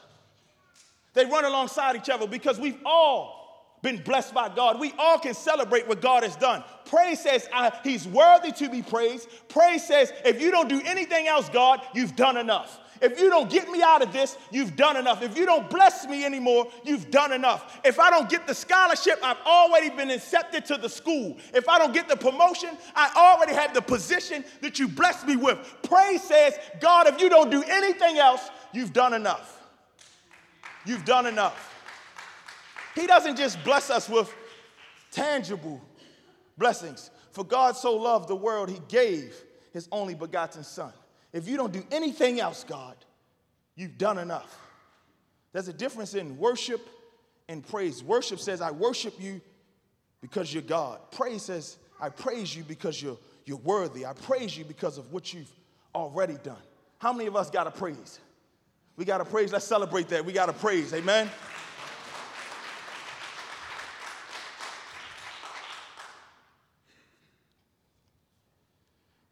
They 1.14 1.26
run 1.26 1.46
alongside 1.46 1.96
each 1.96 2.10
other 2.10 2.28
because 2.28 2.60
we've 2.60 2.80
all 2.86 3.40
been 3.82 3.98
blessed 4.04 4.34
by 4.34 4.50
God. 4.50 4.80
We 4.80 4.94
all 4.98 5.20
can 5.20 5.34
celebrate 5.34 5.88
what 5.88 6.02
God 6.02 6.24
has 6.24 6.36
done. 6.36 6.64
Praise 6.86 7.22
says 7.22 7.48
He's 7.84 8.08
worthy 8.08 8.52
to 8.54 8.70
be 8.70 8.82
praised. 8.82 9.30
Praise 9.48 9.86
says, 9.86 10.12
if 10.26 10.42
you 10.42 10.52
don't 10.52 10.68
do 10.68 10.82
anything 10.86 11.28
else, 11.28 11.50
God, 11.50 11.82
you've 11.94 12.16
done 12.16 12.38
enough. 12.38 12.80
If 13.02 13.18
you 13.18 13.30
don't 13.30 13.50
get 13.50 13.70
me 13.70 13.82
out 13.82 14.02
of 14.02 14.12
this, 14.12 14.38
you've 14.52 14.76
done 14.76 14.98
enough. 14.98 15.22
If 15.22 15.38
you 15.38 15.46
don't 15.46 15.70
bless 15.70 16.06
me 16.06 16.26
anymore, 16.26 16.68
you've 16.84 17.10
done 17.10 17.32
enough. 17.32 17.80
If 17.86 17.98
I 17.98 18.10
don't 18.10 18.30
get 18.30 18.46
the 18.46 18.54
scholarship, 18.54 19.20
I've 19.24 19.40
already 19.46 19.90
been 19.90 20.12
accepted 20.12 20.66
to 20.66 20.78
the 20.78 20.90
school. 20.90 21.38
If 21.54 21.70
I 21.70 21.78
don't 21.78 21.94
get 21.94 22.10
the 22.10 22.18
promotion, 22.18 22.72
I 22.96 23.12
already 23.16 23.54
have 23.54 23.74
the 23.74 23.82
position 23.82 24.44
that 24.62 24.80
you 24.80 24.90
blessed 24.90 25.28
me 25.28 25.38
with. 25.38 25.58
Praise 25.84 26.24
says, 26.24 26.56
God, 26.82 27.08
if 27.08 27.22
you 27.22 27.30
don't 27.30 27.50
do 27.50 27.64
anything 27.64 28.18
else, 28.18 28.50
you've 28.74 28.92
done 28.92 29.14
enough. 29.14 29.59
You've 30.90 31.06
done 31.06 31.28
enough. 31.28 31.76
He 32.96 33.06
doesn't 33.06 33.36
just 33.36 33.64
bless 33.64 33.92
us 33.92 34.10
with 34.10 34.34
tangible 35.12 35.80
blessings. 36.58 37.12
For 37.32 37.44
God 37.44 37.76
so 37.76 37.96
loved 37.96 38.28
the 38.28 38.36
world, 38.36 38.72
he 38.72 38.82
gave 38.88 39.36
his 39.72 39.88
only 39.92 40.16
begotten 40.16 40.64
Son. 40.64 40.92
If 41.32 41.48
you 41.48 41.58
don't 41.58 41.72
do 41.72 41.86
anything 41.92 42.40
else, 42.40 42.64
God, 42.68 42.96
you've 43.76 44.00
done 44.00 44.18
enough. 44.18 44.60
There's 45.54 45.68
a 45.68 45.74
difference 45.74 46.16
in 46.16 46.40
worship 46.40 46.82
and 47.48 47.64
praise. 47.68 48.04
Worship 48.04 48.40
says, 48.40 48.60
I 48.60 48.72
worship 48.72 49.14
you 49.22 49.42
because 50.22 50.52
you're 50.52 50.64
God. 50.64 51.00
Praise 51.12 51.44
says, 51.44 51.78
I 52.02 52.10
praise 52.10 52.56
you 52.56 52.64
because 52.64 53.00
you're, 53.00 53.20
you're 53.46 53.58
worthy. 53.58 54.08
I 54.08 54.14
praise 54.14 54.58
you 54.58 54.66
because 54.66 54.98
of 54.98 55.14
what 55.14 55.36
you've 55.36 55.52
already 55.94 56.38
done. 56.42 56.64
How 56.98 57.14
many 57.14 57.28
of 57.28 57.36
us 57.36 57.52
got 57.52 57.66
to 57.66 57.72
praise? 57.72 58.20
We 59.00 59.06
got 59.06 59.20
to 59.20 59.26
praise. 59.26 59.54
Let's 59.54 59.66
celebrate 59.66 60.10
that. 60.10 60.26
We 60.26 60.34
got 60.34 60.48
to 60.48 60.54
praise. 60.54 60.94
Amen. 60.94 61.30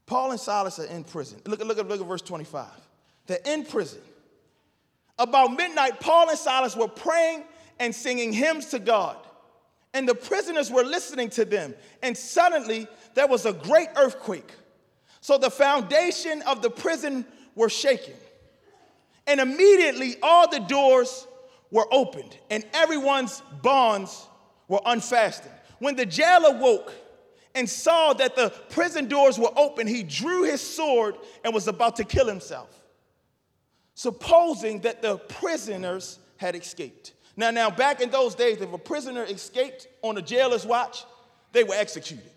Paul 0.06 0.32
and 0.32 0.39
Silas 0.39 0.80
are 0.80 0.86
in 0.86 1.03
prison. 1.03 1.41
Look, 1.45 1.60
look, 1.60 1.77
look 1.86 1.99
at 1.99 2.08
verse 2.08 2.21
25. 2.21 2.65
They're 3.25 3.39
in 3.45 3.65
prison. 3.65 3.99
About 5.19 5.51
midnight, 5.51 5.99
Paul 5.99 6.30
and 6.30 6.39
Silas 6.39 6.73
were 6.73 6.88
praying 6.88 7.43
and 7.77 7.93
singing 7.93 8.32
hymns 8.32 8.67
to 8.67 8.80
God. 8.80 9.17
And 9.93 10.08
the 10.08 10.15
prisoners 10.15 10.71
were 10.71 10.84
listening 10.84 11.30
to 11.32 11.43
them. 11.43 11.75
And 12.01 12.15
suddenly, 12.15 12.88
there 13.15 13.27
was 13.27 13.45
a 13.45 13.51
great 13.51 13.89
earthquake. 13.97 14.49
So 15.19 15.38
the 15.38 15.51
foundation 15.51 16.41
of 16.43 16.62
the 16.62 16.69
prison 16.69 17.25
were 17.53 17.67
shaken. 17.67 18.13
And 19.27 19.39
immediately, 19.39 20.15
all 20.23 20.49
the 20.49 20.59
doors 20.61 21.27
were 21.69 21.87
opened, 21.91 22.37
and 22.49 22.65
everyone's 22.73 23.41
bonds 23.61 24.25
were 24.67 24.81
unfastened. 24.85 25.53
When 25.79 25.95
the 25.95 26.05
jailer 26.05 26.57
woke, 26.57 26.93
and 27.57 27.67
saw 27.67 28.13
that 28.13 28.35
the 28.35 28.51
prison 28.69 29.07
doors 29.07 29.39
were 29.39 29.51
open, 29.55 29.87
he 29.87 30.03
drew 30.03 30.43
his 30.43 30.61
sword 30.61 31.15
and 31.43 31.53
was 31.55 31.67
about 31.67 31.95
to 31.95 32.03
kill 32.03 32.27
himself, 32.27 32.69
supposing 33.95 34.81
that 34.81 35.01
the 35.01 35.17
prisoners 35.17 36.19
had 36.37 36.55
escaped. 36.55 37.13
Now, 37.35 37.49
now, 37.49 37.71
back 37.71 37.99
in 37.99 38.11
those 38.11 38.35
days, 38.35 38.61
if 38.61 38.71
a 38.71 38.77
prisoner 38.77 39.23
escaped 39.23 39.87
on 40.03 40.17
a 40.17 40.21
jailer's 40.21 40.67
watch, 40.67 41.03
they 41.51 41.63
were 41.63 41.73
executed. 41.73 42.31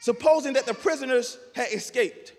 Supposing 0.00 0.52
that 0.52 0.66
the 0.66 0.74
prisoners 0.74 1.38
had 1.54 1.72
escaped. 1.72 2.34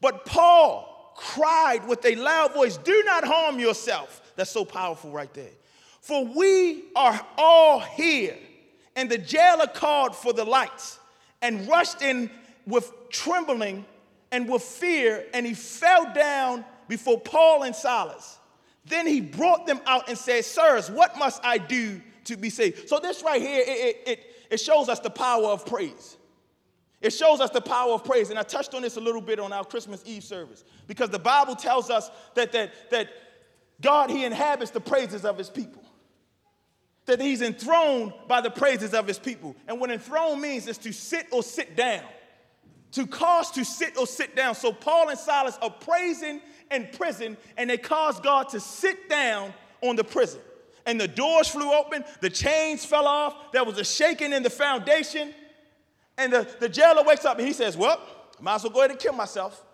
But 0.00 0.26
Paul 0.26 0.91
cried 1.16 1.86
with 1.86 2.04
a 2.04 2.14
loud 2.14 2.54
voice, 2.54 2.76
Do 2.76 3.02
not 3.04 3.24
harm 3.24 3.58
yourself. 3.58 4.32
That's 4.36 4.50
so 4.50 4.64
powerful 4.64 5.10
right 5.10 5.32
there. 5.34 5.50
For 6.00 6.24
we 6.24 6.84
are 6.96 7.20
all 7.38 7.80
here 7.80 8.36
and 8.96 9.10
the 9.10 9.18
jailer 9.18 9.66
called 9.66 10.14
for 10.14 10.32
the 10.32 10.44
lights 10.44 10.98
and 11.40 11.68
rushed 11.68 12.02
in 12.02 12.30
with 12.66 12.92
trembling 13.10 13.84
and 14.30 14.48
with 14.48 14.62
fear, 14.62 15.26
and 15.34 15.44
he 15.44 15.54
fell 15.54 16.12
down 16.14 16.64
before 16.88 17.20
Paul 17.20 17.64
and 17.64 17.74
Silas. 17.74 18.38
Then 18.86 19.06
he 19.06 19.20
brought 19.20 19.66
them 19.66 19.80
out 19.86 20.08
and 20.08 20.16
said, 20.16 20.44
Sirs, 20.44 20.90
what 20.90 21.18
must 21.18 21.44
I 21.44 21.58
do 21.58 22.00
to 22.24 22.36
be 22.36 22.50
saved? 22.50 22.88
So, 22.88 22.98
this 22.98 23.22
right 23.22 23.40
here, 23.40 23.62
it, 23.66 24.02
it, 24.06 24.20
it 24.50 24.56
shows 24.58 24.88
us 24.88 25.00
the 25.00 25.10
power 25.10 25.46
of 25.46 25.66
praise. 25.66 26.16
It 27.02 27.12
shows 27.12 27.40
us 27.40 27.50
the 27.50 27.60
power 27.60 27.92
of 27.92 28.04
praise. 28.04 28.30
And 28.30 28.38
I 28.38 28.42
touched 28.42 28.74
on 28.74 28.82
this 28.82 28.96
a 28.96 29.00
little 29.00 29.20
bit 29.20 29.38
on 29.38 29.52
our 29.52 29.64
Christmas 29.64 30.02
Eve 30.06 30.24
service 30.24 30.64
because 30.86 31.10
the 31.10 31.18
Bible 31.18 31.56
tells 31.56 31.90
us 31.90 32.10
that, 32.34 32.52
that, 32.52 32.72
that 32.90 33.08
God, 33.80 34.10
He 34.10 34.24
inhabits 34.24 34.70
the 34.70 34.80
praises 34.80 35.24
of 35.24 35.36
His 35.36 35.50
people 35.50 35.82
that 37.06 37.20
he's 37.20 37.42
enthroned 37.42 38.12
by 38.28 38.40
the 38.40 38.50
praises 38.50 38.94
of 38.94 39.06
his 39.06 39.18
people. 39.18 39.56
And 39.66 39.80
what 39.80 39.90
enthroned 39.90 40.40
means 40.40 40.68
is 40.68 40.78
to 40.78 40.92
sit 40.92 41.26
or 41.32 41.42
sit 41.42 41.76
down, 41.76 42.04
to 42.92 43.06
cause 43.06 43.50
to 43.52 43.64
sit 43.64 43.96
or 43.98 44.06
sit 44.06 44.36
down. 44.36 44.54
So 44.54 44.72
Paul 44.72 45.08
and 45.08 45.18
Silas 45.18 45.58
are 45.60 45.70
praising 45.70 46.40
in 46.70 46.88
prison, 46.92 47.36
and 47.56 47.68
they 47.68 47.78
caused 47.78 48.22
God 48.22 48.48
to 48.50 48.60
sit 48.60 49.08
down 49.08 49.52
on 49.80 49.96
the 49.96 50.04
prison. 50.04 50.40
And 50.86 51.00
the 51.00 51.08
doors 51.08 51.48
flew 51.48 51.72
open, 51.72 52.04
the 52.20 52.30
chains 52.30 52.84
fell 52.84 53.06
off, 53.06 53.52
there 53.52 53.64
was 53.64 53.78
a 53.78 53.84
shaking 53.84 54.32
in 54.32 54.42
the 54.42 54.50
foundation. 54.50 55.32
And 56.22 56.32
the, 56.32 56.48
the 56.60 56.68
jailer 56.68 57.02
wakes 57.02 57.24
up 57.24 57.38
and 57.38 57.46
he 57.46 57.52
says, 57.52 57.76
Well, 57.76 58.00
might 58.40 58.56
as 58.56 58.62
well 58.62 58.72
go 58.72 58.80
ahead 58.80 58.92
and 58.92 59.00
kill 59.00 59.12
myself. 59.12 59.64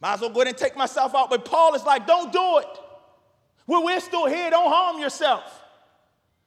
Might 0.00 0.14
as 0.14 0.20
well 0.20 0.30
go 0.30 0.40
ahead 0.40 0.48
and 0.48 0.56
take 0.56 0.76
myself 0.76 1.14
out. 1.14 1.30
But 1.30 1.44
Paul 1.44 1.74
is 1.74 1.84
like, 1.84 2.06
Don't 2.06 2.30
do 2.30 2.58
it. 2.58 2.78
Well, 3.66 3.84
we're 3.84 4.00
still 4.00 4.26
here. 4.26 4.50
Don't 4.50 4.70
harm 4.70 5.00
yourself. 5.00 5.64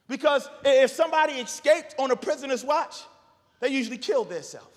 Because 0.07 0.47
if 0.63 0.91
somebody 0.91 1.33
escaped 1.33 1.95
on 1.97 2.11
a 2.11 2.15
prisoner's 2.15 2.63
watch, 2.63 3.03
they 3.59 3.69
usually 3.69 3.97
killed 3.97 4.29
themselves. 4.29 4.67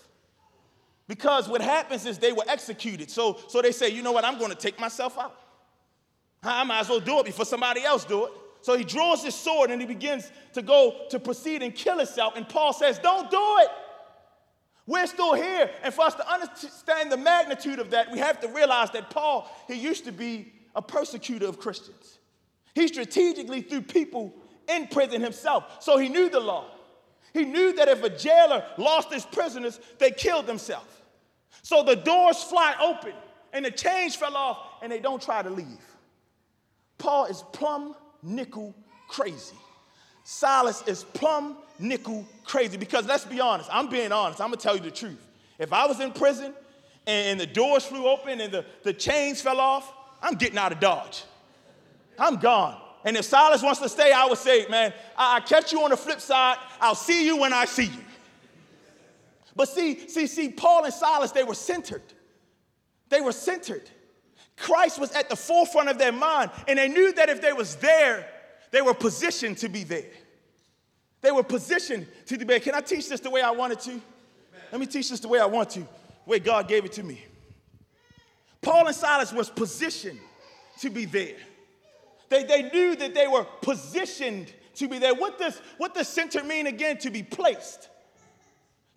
Because 1.07 1.49
what 1.49 1.61
happens 1.61 2.07
is 2.07 2.19
they 2.19 2.33
were 2.33 2.45
executed. 2.49 3.11
So, 3.11 3.39
so 3.49 3.61
they 3.61 3.73
say, 3.73 3.91
you 3.91 4.03
know 4.03 4.13
what, 4.13 4.25
I'm 4.25 4.39
going 4.39 4.51
to 4.51 4.57
take 4.57 4.81
myself 4.81 5.19
out. 5.19 5.39
I 6.43 6.65
might 6.65 6.81
as 6.81 6.89
well 6.89 7.01
do 7.01 7.19
it 7.21 7.27
before 7.27 7.45
somebody 7.45 7.83
else 7.83 8.05
do 8.05 8.27
it. 8.27 8.33
So 8.61 8.77
he 8.79 8.85
draws 8.85 9.23
his 9.23 9.35
sword 9.35 9.71
and 9.71 9.81
he 9.81 9.87
begins 9.87 10.31
to 10.55 10.63
go 10.63 11.07
to 11.11 11.19
proceed 11.19 11.63
and 11.63 11.75
kill 11.75 11.99
himself. 11.99 12.35
And 12.37 12.49
Paul 12.49 12.73
says, 12.73 12.99
Don't 12.99 13.31
do 13.31 13.57
it. 13.61 13.69
We're 14.87 15.07
still 15.07 15.35
here. 15.35 15.71
And 15.83 15.95
for 15.95 16.03
us 16.03 16.15
to 16.15 16.33
understand 16.33 17.11
the 17.11 17.17
magnitude 17.17 17.79
of 17.79 17.91
that, 17.91 18.11
we 18.13 18.19
have 18.19 18.41
to 18.41 18.49
realize 18.49 18.91
that 18.91 19.11
Paul, 19.11 19.51
he 19.67 19.75
used 19.75 20.05
to 20.05 20.13
be 20.13 20.53
a 20.75 20.83
persecutor 20.83 21.47
of 21.47 21.59
Christians. 21.59 22.19
He 22.75 22.89
strategically 22.89 23.63
threw 23.63 23.81
people 23.81 24.35
in 24.69 24.89
prison 24.89 25.21
himself. 25.21 25.83
So 25.83 25.97
he 25.97 26.09
knew 26.09 26.29
the 26.29 26.41
law. 26.41 26.67
He 27.33 27.45
knew 27.45 27.73
that 27.75 27.89
if 27.89 28.03
a 28.03 28.11
jailer 28.11 28.65
lost 28.77 29.13
his 29.13 29.25
prisoners, 29.25 29.81
they 29.99 30.11
killed 30.11 30.47
themselves. 30.47 30.87
So 31.63 31.83
the 31.83 31.97
doors 31.97 32.43
fly 32.43 32.75
open 32.81 33.13
and 33.53 33.65
the 33.65 33.71
chains 33.71 34.15
fell 34.15 34.37
off 34.37 34.59
and 34.83 34.93
they 34.93 35.01
don't 35.01 35.23
try 35.23 35.43
to 35.43 35.51
leave. 35.51 35.67
Paul 36.99 37.27
is 37.27 37.43
plumb 37.53 37.97
nickel 38.23 38.75
crazy. 39.09 39.57
Silas 40.25 40.83
is 40.89 41.05
plumb 41.05 41.59
nickel 41.79 42.27
crazy 42.45 42.77
because 42.77 43.07
let's 43.07 43.25
be 43.25 43.41
honest, 43.41 43.69
I'm 43.73 43.89
being 43.89 44.11
honest, 44.11 44.41
I'm 44.41 44.49
gonna 44.49 44.57
tell 44.57 44.75
you 44.75 44.83
the 44.83 44.91
truth. 44.91 45.25
If 45.59 45.73
I 45.73 45.87
was 45.87 46.01
in 46.01 46.13
prison 46.13 46.53
and 47.07 47.39
the 47.39 47.47
doors 47.47 47.85
flew 47.85 48.07
open 48.07 48.41
and 48.41 48.53
the, 48.53 48.65
the 48.83 48.93
chains 48.93 49.41
fell 49.41 49.61
off, 49.61 49.93
I'm 50.23 50.35
getting 50.35 50.59
out 50.59 50.73
of 50.73 50.81
Dodge. 50.81 51.25
I'm 52.19 52.37
gone. 52.37 52.81
And 53.05 53.17
if 53.17 53.27
Silas 53.27 53.63
wants 53.63 53.81
to 53.81 53.89
stay, 53.89 54.13
I 54.13 54.25
would 54.25 54.39
say, 54.39 54.67
man, 54.69 54.95
I, 55.17 55.37
I 55.37 55.41
catch 55.41 55.73
you 55.73 55.83
on 55.85 55.91
the 55.91 55.97
flip 55.97 56.21
side. 56.21 56.57
I'll 56.81 56.95
see 56.95 57.27
you 57.27 57.37
when 57.37 57.53
I 57.53 57.67
see 57.67 57.85
you. 57.85 58.05
But 59.55 59.69
see, 59.69 60.09
see, 60.09 60.27
see, 60.27 60.49
Paul 60.49 60.85
and 60.85 60.95
Silas, 60.95 61.31
they 61.31 61.45
were 61.45 61.55
centered. 61.55 62.03
They 63.11 63.21
were 63.21 63.33
centered. 63.33 63.89
Christ 64.57 64.99
was 64.99 65.13
at 65.13 65.29
the 65.29 65.37
forefront 65.37 65.91
of 65.91 65.99
their 65.99 66.13
mind, 66.13 66.51
and 66.67 66.79
they 66.79 66.89
knew 66.89 67.13
that 67.13 67.29
if 67.29 67.43
they 67.43 67.53
was 67.53 67.77
there, 67.77 68.27
they 68.75 68.83
were 68.83 68.95
positioned 68.95 69.59
to 69.59 69.69
be 69.69 69.85
there. 69.85 70.11
They 71.21 71.31
were 71.31 71.45
positioned 71.45 72.09
to 72.27 72.37
be 72.37 72.45
there. 72.45 72.59
Can 72.59 72.75
I 72.75 72.81
teach 72.81 73.09
this 73.09 73.21
the 73.21 73.31
way 73.31 73.41
I 73.41 73.53
wanted 73.53 73.79
to? 73.81 74.01
Let 74.73 74.81
me 74.81 74.87
teach 74.87 75.11
this 75.11 75.21
the 75.21 75.29
way 75.29 75.39
I 75.39 75.47
want 75.47 75.71
to, 75.71 75.81
the 75.81 75.87
way 76.27 76.41
God 76.41 76.67
gave 76.67 76.85
it 76.85 76.93
to 76.95 77.05
me. 77.05 77.25
Paul 78.61 78.87
and 78.89 78.97
Silas 78.97 79.33
was 79.33 79.49
positioned 79.49 80.19
to 80.81 80.91
be 80.91 81.05
there. 81.05 81.37
They, 82.31 82.43
they 82.43 82.63
knew 82.71 82.97
that 82.97 83.15
they 83.15 83.29
were 83.29 83.45
positioned 83.63 84.53
to 84.75 84.89
be 84.89 84.99
there. 84.99 85.15
What 85.15 85.39
does, 85.39 85.61
what 85.79 85.95
does 85.95 86.09
center 86.09 86.43
mean 86.43 86.67
again? 86.67 86.99
To 86.99 87.11
be 87.11 87.23
placed. 87.23 87.89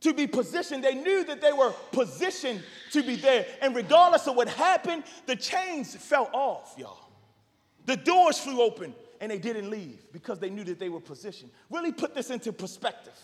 To 0.01 0.13
be 0.13 0.25
positioned. 0.25 0.83
They 0.83 0.95
knew 0.95 1.23
that 1.25 1.39
they 1.39 1.53
were 1.53 1.71
positioned 1.91 2.63
to 2.93 3.03
be 3.03 3.15
there. 3.15 3.45
And 3.61 3.75
regardless 3.75 4.25
of 4.27 4.35
what 4.35 4.49
happened, 4.49 5.03
the 5.27 5.35
chains 5.35 5.95
fell 5.95 6.31
off, 6.33 6.73
y'all. 6.79 6.97
The 7.85 7.95
doors 7.95 8.39
flew 8.39 8.61
open 8.61 8.95
and 9.21 9.31
they 9.31 9.39
didn't 9.39 9.69
leave 9.69 10.11
because 10.11 10.39
they 10.39 10.49
knew 10.49 10.63
that 10.63 10.79
they 10.79 10.89
were 10.89 10.99
positioned. 10.99 11.51
Really 11.69 11.91
put 11.91 12.13
this 12.13 12.29
into 12.29 12.51
perspective. 12.51 13.17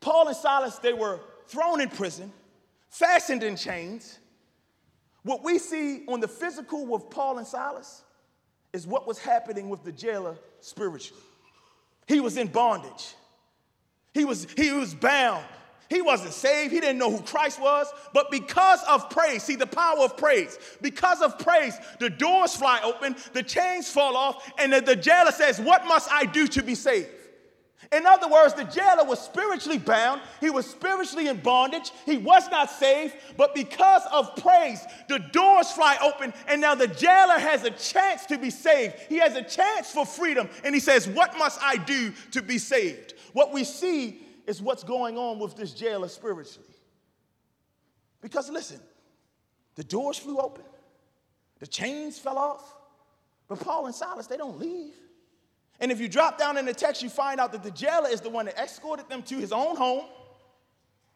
Paul 0.00 0.28
and 0.28 0.36
Silas, 0.36 0.78
they 0.78 0.92
were 0.92 1.20
thrown 1.46 1.80
in 1.80 1.88
prison, 1.88 2.32
fastened 2.88 3.42
in 3.42 3.56
chains. 3.56 4.18
What 5.22 5.44
we 5.44 5.58
see 5.58 6.04
on 6.06 6.20
the 6.20 6.28
physical 6.28 6.86
with 6.86 7.10
Paul 7.10 7.38
and 7.38 7.46
Silas 7.46 8.02
is 8.72 8.86
what 8.86 9.06
was 9.06 9.18
happening 9.18 9.68
with 9.68 9.84
the 9.84 9.92
jailer 9.92 10.36
spiritually. 10.60 11.22
He 12.06 12.20
was 12.20 12.36
in 12.36 12.48
bondage. 12.48 13.14
He 14.14 14.24
was, 14.24 14.46
he 14.56 14.72
was 14.72 14.94
bound. 14.94 15.44
He 15.90 16.00
wasn't 16.00 16.32
saved. 16.32 16.72
He 16.72 16.78
didn't 16.80 16.98
know 16.98 17.10
who 17.10 17.20
Christ 17.20 17.60
was. 17.60 17.92
But 18.14 18.30
because 18.30 18.80
of 18.88 19.10
praise, 19.10 19.42
see 19.42 19.56
the 19.56 19.66
power 19.66 19.98
of 19.98 20.16
praise, 20.16 20.56
because 20.80 21.20
of 21.20 21.36
praise, 21.40 21.76
the 21.98 22.08
doors 22.08 22.54
fly 22.54 22.80
open, 22.84 23.16
the 23.32 23.42
chains 23.42 23.90
fall 23.90 24.16
off, 24.16 24.52
and 24.56 24.72
the, 24.72 24.80
the 24.80 24.94
jailer 24.94 25.32
says, 25.32 25.60
What 25.60 25.84
must 25.86 26.10
I 26.10 26.24
do 26.24 26.46
to 26.46 26.62
be 26.62 26.76
saved? 26.76 27.08
In 27.92 28.06
other 28.06 28.28
words, 28.28 28.54
the 28.54 28.62
jailer 28.62 29.04
was 29.04 29.18
spiritually 29.18 29.78
bound. 29.78 30.20
He 30.40 30.48
was 30.48 30.64
spiritually 30.64 31.26
in 31.26 31.38
bondage. 31.38 31.90
He 32.06 32.18
was 32.18 32.48
not 32.48 32.70
saved, 32.70 33.16
but 33.36 33.52
because 33.52 34.02
of 34.12 34.36
praise, 34.36 34.84
the 35.08 35.18
doors 35.18 35.72
fly 35.72 35.98
open, 36.00 36.32
and 36.46 36.60
now 36.60 36.76
the 36.76 36.86
jailer 36.86 37.38
has 37.38 37.64
a 37.64 37.70
chance 37.70 38.26
to 38.26 38.38
be 38.38 38.50
saved. 38.50 38.94
He 39.08 39.16
has 39.16 39.34
a 39.34 39.42
chance 39.42 39.90
for 39.90 40.06
freedom, 40.06 40.48
and 40.62 40.72
he 40.72 40.80
says, 40.80 41.08
What 41.08 41.36
must 41.36 41.60
I 41.60 41.78
do 41.78 42.12
to 42.30 42.42
be 42.42 42.58
saved? 42.58 43.14
What 43.32 43.52
we 43.52 43.64
see 43.64 44.20
is 44.46 44.60
what's 44.62 44.84
going 44.84 45.16
on 45.16 45.38
with 45.38 45.56
this 45.56 45.72
jailer 45.72 46.08
spiritually. 46.08 46.68
Because 48.20 48.50
listen, 48.50 48.80
the 49.74 49.84
doors 49.84 50.18
flew 50.18 50.38
open, 50.38 50.64
the 51.58 51.66
chains 51.66 52.18
fell 52.18 52.38
off, 52.38 52.74
but 53.48 53.60
Paul 53.60 53.86
and 53.86 53.94
Silas, 53.94 54.26
they 54.26 54.36
don't 54.36 54.58
leave. 54.58 54.94
And 55.80 55.90
if 55.90 55.98
you 56.00 56.08
drop 56.08 56.38
down 56.38 56.58
in 56.58 56.66
the 56.66 56.74
text, 56.74 57.02
you 57.02 57.08
find 57.08 57.40
out 57.40 57.52
that 57.52 57.62
the 57.62 57.70
jailer 57.70 58.08
is 58.08 58.20
the 58.20 58.28
one 58.28 58.44
that 58.46 58.58
escorted 58.58 59.08
them 59.08 59.22
to 59.24 59.38
his 59.38 59.50
own 59.50 59.76
home. 59.76 60.04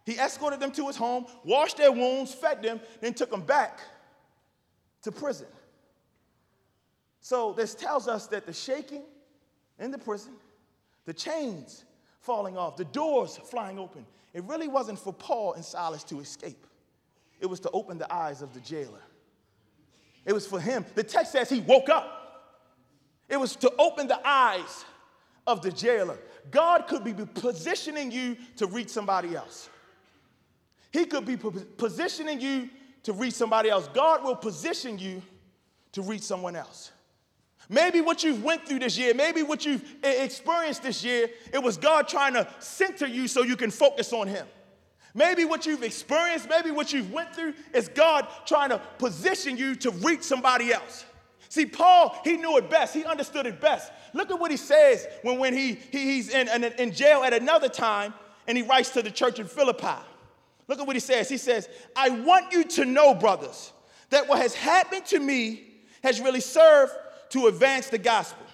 He 0.06 0.14
escorted 0.18 0.58
them 0.58 0.72
to 0.72 0.86
his 0.86 0.96
home, 0.96 1.26
washed 1.44 1.76
their 1.76 1.92
wounds, 1.92 2.34
fed 2.34 2.62
them, 2.62 2.80
then 3.00 3.14
took 3.14 3.30
them 3.30 3.42
back 3.42 3.80
to 5.02 5.12
prison. 5.12 5.46
So 7.20 7.52
this 7.52 7.74
tells 7.74 8.08
us 8.08 8.26
that 8.28 8.46
the 8.46 8.52
shaking 8.52 9.02
in 9.78 9.90
the 9.90 9.98
prison, 9.98 10.32
the 11.04 11.14
chains 11.14 11.84
falling 12.24 12.56
off, 12.56 12.76
the 12.76 12.86
doors 12.86 13.36
flying 13.36 13.78
open, 13.78 14.06
it 14.32 14.42
really 14.44 14.66
wasn't 14.66 14.98
for 14.98 15.12
Paul 15.12 15.52
and 15.52 15.64
Silas 15.64 16.02
to 16.04 16.20
escape. 16.20 16.66
It 17.38 17.46
was 17.46 17.60
to 17.60 17.70
open 17.70 17.98
the 17.98 18.12
eyes 18.12 18.40
of 18.40 18.54
the 18.54 18.60
jailer. 18.60 19.02
It 20.24 20.32
was 20.32 20.46
for 20.46 20.58
him. 20.58 20.86
The 20.94 21.04
text 21.04 21.32
says 21.32 21.50
he 21.50 21.60
woke 21.60 21.90
up. 21.90 22.20
It 23.28 23.36
was 23.36 23.56
to 23.56 23.72
open 23.78 24.08
the 24.08 24.26
eyes 24.26 24.84
of 25.46 25.60
the 25.60 25.70
jailer. 25.70 26.18
God 26.50 26.86
could 26.88 27.04
be 27.04 27.12
positioning 27.12 28.10
you 28.10 28.36
to 28.56 28.66
reach 28.66 28.88
somebody 28.88 29.36
else. 29.36 29.68
He 30.92 31.04
could 31.04 31.26
be 31.26 31.36
positioning 31.36 32.40
you 32.40 32.70
to 33.02 33.12
reach 33.12 33.34
somebody 33.34 33.68
else. 33.68 33.88
God 33.92 34.24
will 34.24 34.36
position 34.36 34.98
you 34.98 35.22
to 35.92 36.02
reach 36.02 36.22
someone 36.22 36.56
else. 36.56 36.90
Maybe 37.68 38.00
what 38.00 38.22
you've 38.22 38.42
went 38.42 38.66
through 38.66 38.80
this 38.80 38.98
year, 38.98 39.14
maybe 39.14 39.42
what 39.42 39.64
you've 39.64 39.82
experienced 40.02 40.82
this 40.82 41.02
year, 41.02 41.30
it 41.52 41.62
was 41.62 41.76
God 41.76 42.08
trying 42.08 42.34
to 42.34 42.46
center 42.58 43.06
you 43.06 43.26
so 43.26 43.42
you 43.42 43.56
can 43.56 43.70
focus 43.70 44.12
on 44.12 44.28
him. 44.28 44.46
Maybe 45.14 45.44
what 45.44 45.64
you've 45.64 45.82
experienced, 45.82 46.48
maybe 46.48 46.72
what 46.72 46.92
you've 46.92 47.12
went 47.12 47.34
through 47.34 47.54
is 47.72 47.88
God 47.88 48.26
trying 48.46 48.70
to 48.70 48.78
position 48.98 49.56
you 49.56 49.76
to 49.76 49.90
reach 49.90 50.22
somebody 50.22 50.72
else. 50.72 51.04
See, 51.48 51.66
Paul, 51.66 52.18
he 52.24 52.36
knew 52.36 52.56
it 52.58 52.68
best. 52.68 52.92
He 52.92 53.04
understood 53.04 53.46
it 53.46 53.60
best. 53.60 53.92
Look 54.12 54.32
at 54.32 54.40
what 54.40 54.50
he 54.50 54.56
says 54.56 55.06
when, 55.22 55.38
when 55.38 55.54
he, 55.54 55.74
he 55.74 56.14
he's 56.14 56.30
in, 56.30 56.48
in, 56.48 56.64
in 56.64 56.92
jail 56.92 57.22
at 57.22 57.32
another 57.32 57.68
time 57.68 58.12
and 58.48 58.58
he 58.58 58.64
writes 58.64 58.90
to 58.90 59.02
the 59.02 59.10
church 59.10 59.38
in 59.38 59.46
Philippi. 59.46 60.02
Look 60.66 60.80
at 60.80 60.86
what 60.86 60.96
he 60.96 61.00
says. 61.00 61.28
He 61.28 61.36
says, 61.36 61.68
I 61.94 62.08
want 62.08 62.52
you 62.52 62.64
to 62.64 62.84
know, 62.84 63.14
brothers, 63.14 63.72
that 64.10 64.28
what 64.28 64.40
has 64.40 64.54
happened 64.54 65.06
to 65.06 65.20
me 65.20 65.62
has 66.02 66.20
really 66.20 66.40
served 66.40 66.92
to 67.34 67.48
advance 67.48 67.88
the 67.88 67.98
gospel. 67.98 68.46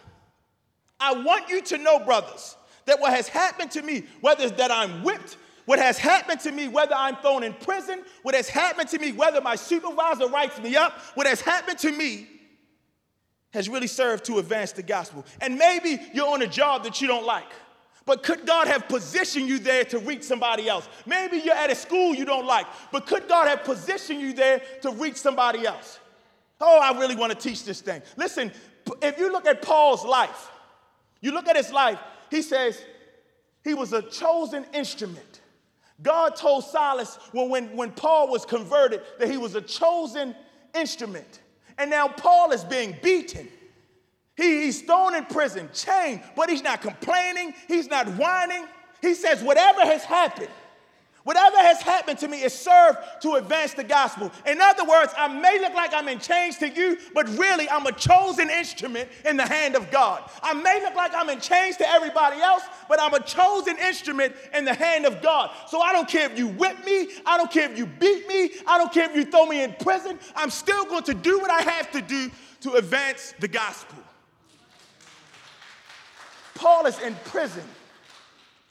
I 0.99 1.13
want 1.13 1.51
you 1.51 1.61
to 1.61 1.77
know, 1.77 1.99
brothers, 1.99 2.57
that 2.87 2.99
what 2.99 3.13
has 3.13 3.29
happened 3.29 3.71
to 3.73 3.83
me, 3.83 4.05
whether 4.23 4.45
it's 4.45 4.57
that 4.57 4.71
I'm 4.71 5.03
whipped, 5.03 5.37
what 5.67 5.79
has 5.79 5.99
happened 5.99 6.41
to 6.41 6.51
me, 6.51 6.67
whether 6.67 6.95
I'm 6.95 7.17
thrown 7.17 7.43
in 7.43 7.53
prison, 7.53 8.03
what 8.23 8.35
has 8.35 8.49
happened 8.49 8.89
to 8.89 8.99
me, 8.99 9.13
whether 9.13 9.43
my 9.43 9.55
supervisor 9.55 10.29
writes 10.29 10.59
me 10.61 10.77
up, 10.77 10.99
what 11.15 11.27
has 11.27 11.43
happened 11.43 11.79
to 11.81 11.93
me 11.93 12.27
has 13.53 13.69
really 13.69 13.87
served 13.87 14.25
to 14.25 14.39
advance 14.39 14.73
the 14.73 14.83
gospel. 14.83 15.27
And 15.43 15.59
maybe 15.59 16.01
you're 16.15 16.33
on 16.33 16.41
a 16.41 16.47
job 16.47 16.85
that 16.85 17.03
you 17.03 17.07
don't 17.07 17.27
like. 17.27 17.53
But 18.07 18.23
could 18.23 18.47
God 18.47 18.67
have 18.67 18.89
positioned 18.89 19.47
you 19.47 19.59
there 19.59 19.85
to 19.85 19.99
reach 19.99 20.23
somebody 20.23 20.71
else? 20.71 20.89
Maybe 21.05 21.37
you're 21.37 21.55
at 21.55 21.71
a 21.71 21.75
school 21.75 22.15
you 22.15 22.25
don't 22.25 22.47
like, 22.47 22.67
but 22.93 23.07
could 23.07 23.29
God 23.29 23.47
have 23.47 23.63
positioned 23.63 24.23
you 24.23 24.33
there 24.33 24.63
to 24.81 24.91
reach 24.93 25.17
somebody 25.17 25.67
else? 25.67 25.99
Oh, 26.61 26.79
I 26.79 26.99
really 26.99 27.17
want 27.17 27.33
to 27.33 27.39
teach 27.39 27.65
this 27.65 27.81
thing. 27.81 28.03
Listen, 28.17 28.53
if 29.01 29.19
you 29.19 29.33
look 29.33 29.47
at 29.47 29.63
Paul's 29.63 30.05
life, 30.05 30.51
you 31.21 31.33
look 31.33 31.49
at 31.49 31.57
his 31.57 31.73
life, 31.73 31.99
he 32.31 32.43
says 32.43 32.81
he 33.65 33.75
was 33.75 33.93
a 33.93 34.03
chosen 34.03 34.65
instrument. 34.73 35.41
God 36.03 36.37
told 36.37 36.65
Silas 36.65 37.19
when, 37.33 37.51
when, 37.51 37.77
when 37.77 37.93
Paul 37.93 38.29
was 38.29 38.45
converted 38.45 39.03
that 39.19 39.31
he 39.31 39.37
was 39.37 39.55
a 39.55 39.61
chosen 39.61 40.35
instrument. 40.75 41.41
And 41.79 41.91
now 41.91 42.09
Paul 42.09 42.53
is 42.53 42.65
being 42.65 42.97
beaten. 43.03 43.49
He, 44.37 44.63
he's 44.63 44.83
thrown 44.83 45.15
in 45.15 45.25
prison, 45.27 45.69
chained, 45.75 46.23
but 46.37 46.49
he's 46.49 46.63
not 46.63 46.81
complaining. 46.81 47.55
He's 47.69 47.89
not 47.89 48.09
whining. 48.17 48.65
He 49.03 49.15
says, 49.15 49.43
Whatever 49.43 49.83
has 49.83 50.05
happened, 50.05 50.49
Whatever 51.31 51.59
has 51.59 51.81
happened 51.81 52.19
to 52.19 52.27
me 52.27 52.43
is 52.43 52.53
served 52.53 52.99
to 53.21 53.35
advance 53.35 53.73
the 53.75 53.85
gospel. 53.85 54.33
In 54.47 54.61
other 54.61 54.85
words, 54.85 55.15
I 55.17 55.29
may 55.29 55.61
look 55.61 55.75
like 55.75 55.95
I'm 55.95 56.09
in 56.09 56.19
chains 56.19 56.59
to 56.59 56.69
you, 56.69 56.99
but 57.15 57.29
really 57.39 57.71
I'm 57.71 57.87
a 57.87 57.93
chosen 57.93 58.51
instrument 58.51 59.09
in 59.25 59.37
the 59.37 59.47
hand 59.47 59.77
of 59.77 59.93
God. 59.93 60.29
I 60.43 60.55
may 60.55 60.83
look 60.83 60.97
like 60.97 61.13
I'm 61.15 61.29
in 61.29 61.39
chains 61.39 61.77
to 61.77 61.89
everybody 61.89 62.41
else, 62.41 62.65
but 62.89 63.01
I'm 63.01 63.15
a 63.15 63.21
chosen 63.21 63.79
instrument 63.79 64.35
in 64.53 64.65
the 64.65 64.75
hand 64.75 65.07
of 65.07 65.23
God. 65.23 65.53
So 65.69 65.81
I 65.81 65.93
don't 65.93 66.09
care 66.09 66.29
if 66.29 66.37
you 66.37 66.49
whip 66.49 66.85
me, 66.85 67.11
I 67.25 67.37
don't 67.37 67.53
care 67.53 67.71
if 67.71 67.79
you 67.79 67.87
beat 67.87 68.27
me, 68.27 68.51
I 68.67 68.77
don't 68.77 68.93
care 68.93 69.09
if 69.09 69.15
you 69.15 69.25
throw 69.25 69.47
me 69.47 69.63
in 69.63 69.73
prison. 69.75 70.19
I'm 70.35 70.51
still 70.51 70.85
going 70.87 71.05
to 71.05 71.15
do 71.15 71.39
what 71.39 71.53
I 71.53 71.63
have 71.63 71.93
to 71.93 72.03
do 72.03 72.29
to 72.63 72.73
advance 72.73 73.35
the 73.39 73.47
gospel. 73.47 73.99
Paul 76.57 76.87
is 76.87 76.99
in 76.99 77.15
prison. 77.27 77.63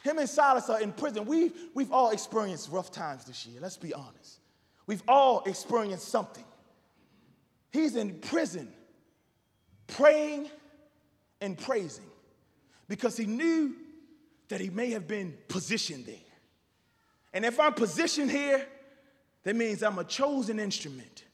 Him 0.04 0.18
and 0.18 0.30
Silas 0.30 0.70
are 0.70 0.82
in 0.82 0.94
prison. 0.94 1.26
We've, 1.26 1.54
we've 1.74 1.92
all 1.92 2.12
experienced 2.12 2.72
rough 2.72 2.92
times 2.92 3.26
this 3.26 3.46
year, 3.46 3.60
let's 3.62 3.78
be 3.78 3.94
honest. 3.94 4.40
We've 4.88 5.04
all 5.08 5.44
experienced 5.46 6.08
something. 6.08 6.46
He's 7.72 7.96
in 7.96 8.20
prison, 8.20 8.72
praying 9.88 10.50
and 11.42 11.58
praising 11.58 12.06
because 12.88 13.18
he 13.18 13.26
knew 13.26 13.76
that 14.48 14.60
he 14.60 14.70
may 14.70 14.92
have 14.92 15.08
been 15.08 15.38
positioned 15.48 16.06
there. 16.06 16.16
And 17.34 17.46
if 17.46 17.60
I'm 17.60 17.74
positioned 17.74 18.32
here, 18.32 18.66
that 19.44 19.56
means 19.56 19.84
I'm 19.84 20.00
a 20.00 20.04
chosen 20.04 20.60
instrument 20.60 21.26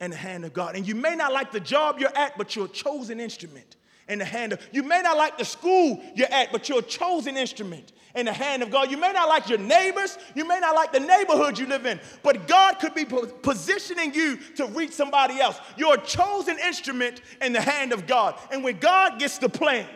in 0.00 0.12
the 0.12 0.16
hand 0.16 0.44
of 0.44 0.52
God. 0.52 0.76
And 0.76 0.86
you 0.86 0.94
may 0.94 1.16
not 1.16 1.32
like 1.32 1.52
the 1.52 1.60
job 1.60 1.98
you're 1.98 2.16
at, 2.16 2.38
but 2.38 2.54
you're 2.54 2.66
a 2.66 2.68
chosen 2.68 3.18
instrument 3.18 3.76
in 4.10 4.18
the 4.18 4.24
hand 4.24 4.52
of 4.52 4.60
you 4.72 4.82
may 4.82 5.00
not 5.00 5.16
like 5.16 5.38
the 5.38 5.44
school 5.44 6.02
you're 6.14 6.30
at 6.30 6.50
but 6.52 6.68
you're 6.68 6.80
a 6.80 6.82
chosen 6.82 7.36
instrument 7.36 7.92
in 8.16 8.26
the 8.26 8.32
hand 8.32 8.60
of 8.60 8.70
god. 8.70 8.90
You 8.90 8.96
may 8.96 9.12
not 9.12 9.28
like 9.28 9.48
your 9.48 9.58
neighbors 9.58 10.18
you 10.34 10.46
may 10.46 10.58
not 10.58 10.74
like 10.74 10.92
the 10.92 11.00
neighborhood 11.00 11.58
you 11.58 11.66
live 11.66 11.86
in 11.86 12.00
but 12.22 12.48
god 12.48 12.74
could 12.80 12.94
be 12.94 13.04
positioning 13.04 14.12
you 14.12 14.36
to 14.56 14.66
reach 14.66 14.90
somebody 14.90 15.40
else. 15.40 15.58
You're 15.76 15.94
a 15.94 16.00
chosen 16.00 16.58
instrument 16.58 17.22
in 17.40 17.52
the 17.52 17.60
hand 17.60 17.92
of 17.92 18.06
god. 18.06 18.38
And 18.50 18.64
when 18.64 18.78
god 18.78 19.18
gets 19.18 19.38
the 19.38 19.48
plan 19.48 19.86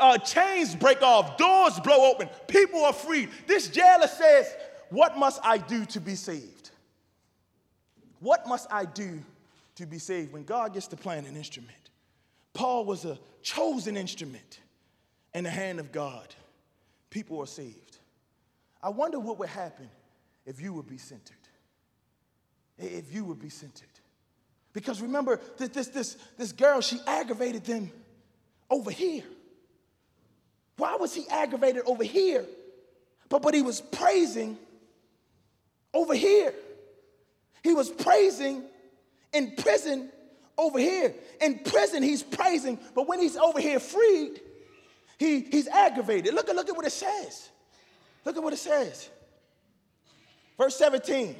uh, 0.00 0.18
chains 0.18 0.74
break 0.74 1.00
off 1.02 1.36
doors 1.36 1.78
blow 1.80 2.10
open 2.10 2.28
people 2.48 2.84
are 2.84 2.92
freed. 2.92 3.30
This 3.46 3.68
jailer 3.68 4.08
says 4.08 4.52
what 4.90 5.16
must 5.16 5.40
i 5.44 5.56
do 5.56 5.84
to 5.86 6.00
be 6.00 6.16
saved? 6.16 6.70
What 8.18 8.46
must 8.48 8.66
i 8.72 8.84
do 8.84 9.20
to 9.76 9.86
be 9.86 10.00
saved? 10.00 10.32
When 10.32 10.42
god 10.42 10.74
gets 10.74 10.88
to 10.88 10.96
plan 10.96 11.26
an 11.26 11.36
instrument. 11.36 11.76
Paul 12.54 12.84
was 12.84 13.04
a 13.04 13.18
chosen 13.42 13.96
instrument 13.96 14.60
in 15.34 15.44
the 15.44 15.50
hand 15.50 15.80
of 15.80 15.92
God. 15.92 16.34
People 17.10 17.40
are 17.40 17.46
saved. 17.46 17.98
I 18.82 18.88
wonder 18.88 19.18
what 19.18 19.38
would 19.38 19.48
happen 19.48 19.88
if 20.46 20.60
you 20.60 20.72
would 20.72 20.86
be 20.86 20.98
centered. 20.98 21.36
If 22.78 23.14
you 23.14 23.24
would 23.24 23.38
be 23.38 23.50
centered. 23.50 23.86
Because 24.72 25.00
remember, 25.00 25.38
that 25.58 25.72
this, 25.72 25.88
this, 25.88 26.16
this 26.38 26.52
girl, 26.52 26.80
she 26.80 26.98
aggravated 27.06 27.64
them 27.64 27.90
over 28.70 28.90
here. 28.90 29.24
Why 30.76 30.96
was 30.96 31.14
he 31.14 31.28
aggravated 31.28 31.82
over 31.86 32.02
here? 32.02 32.46
But, 33.28 33.42
but 33.42 33.54
he 33.54 33.62
was 33.62 33.80
praising 33.80 34.58
over 35.92 36.14
here. 36.14 36.54
He 37.62 37.74
was 37.74 37.90
praising 37.90 38.64
in 39.32 39.54
prison 39.56 40.10
over 40.58 40.78
here. 40.78 41.14
In 41.40 41.60
prison, 41.60 42.02
he's 42.02 42.22
praising, 42.22 42.78
but 42.94 43.08
when 43.08 43.20
he's 43.20 43.36
over 43.36 43.60
here 43.60 43.80
freed, 43.80 44.40
he, 45.18 45.40
he's 45.40 45.68
aggravated. 45.68 46.34
Look 46.34 46.48
at, 46.48 46.56
look 46.56 46.68
at 46.68 46.76
what 46.76 46.86
it 46.86 46.92
says. 46.92 47.50
Look 48.24 48.36
at 48.36 48.42
what 48.42 48.52
it 48.52 48.58
says. 48.58 49.08
Verse 50.58 50.76
17. 50.76 51.36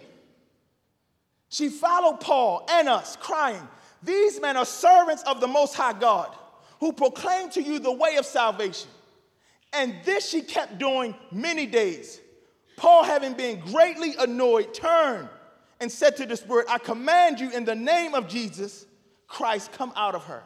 She 1.48 1.68
followed 1.68 2.20
Paul 2.20 2.66
and 2.70 2.88
us, 2.88 3.16
crying, 3.16 3.60
These 4.02 4.40
men 4.40 4.56
are 4.56 4.64
servants 4.64 5.22
of 5.24 5.40
the 5.40 5.46
Most 5.46 5.74
High 5.74 5.92
God, 5.92 6.34
who 6.80 6.92
proclaim 6.92 7.50
to 7.50 7.62
you 7.62 7.78
the 7.78 7.92
way 7.92 8.16
of 8.16 8.24
salvation. 8.24 8.88
And 9.72 9.94
this 10.04 10.28
she 10.28 10.42
kept 10.42 10.78
doing 10.78 11.14
many 11.30 11.66
days. 11.66 12.20
Paul, 12.76 13.04
having 13.04 13.34
been 13.34 13.60
greatly 13.60 14.14
annoyed, 14.18 14.74
turned 14.74 15.28
and 15.80 15.90
said 15.90 16.16
to 16.16 16.26
the 16.26 16.36
Spirit, 16.36 16.66
I 16.68 16.78
command 16.78 17.38
you 17.40 17.50
in 17.50 17.64
the 17.64 17.74
name 17.74 18.14
of 18.14 18.28
Jesus 18.28 18.86
Christ 19.32 19.72
come 19.72 19.94
out 19.96 20.14
of 20.14 20.24
her. 20.24 20.42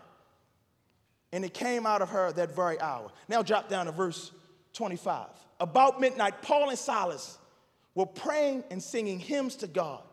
And 1.33 1.45
it 1.45 1.53
came 1.53 1.87
out 1.87 2.03
of 2.03 2.11
her 2.11 2.31
that 2.33 2.55
very 2.55 2.81
hour. 2.81 3.11
Now 3.29 3.43
drop 3.43 3.69
down 3.69 3.87
to 3.87 3.93
verse 3.93 4.31
25. 4.75 5.27
About 5.59 6.01
midnight, 6.01 6.41
Paul 6.41 6.71
and 6.71 6.79
Silas 6.79 7.37
were 7.97 8.07
praying 8.07 8.63
and 8.71 8.81
singing 8.81 9.19
hymns 9.19 9.57
to 9.57 9.67
God, 9.67 10.05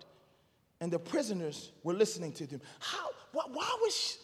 and 0.82 0.92
the 0.92 0.98
prisoners 0.98 1.72
were 1.84 1.94
listening 1.94 2.32
to 2.34 2.48
them. 2.48 2.62
How, 2.80 3.10
why, 3.32 3.44
why 3.54 3.78
was 3.82 4.18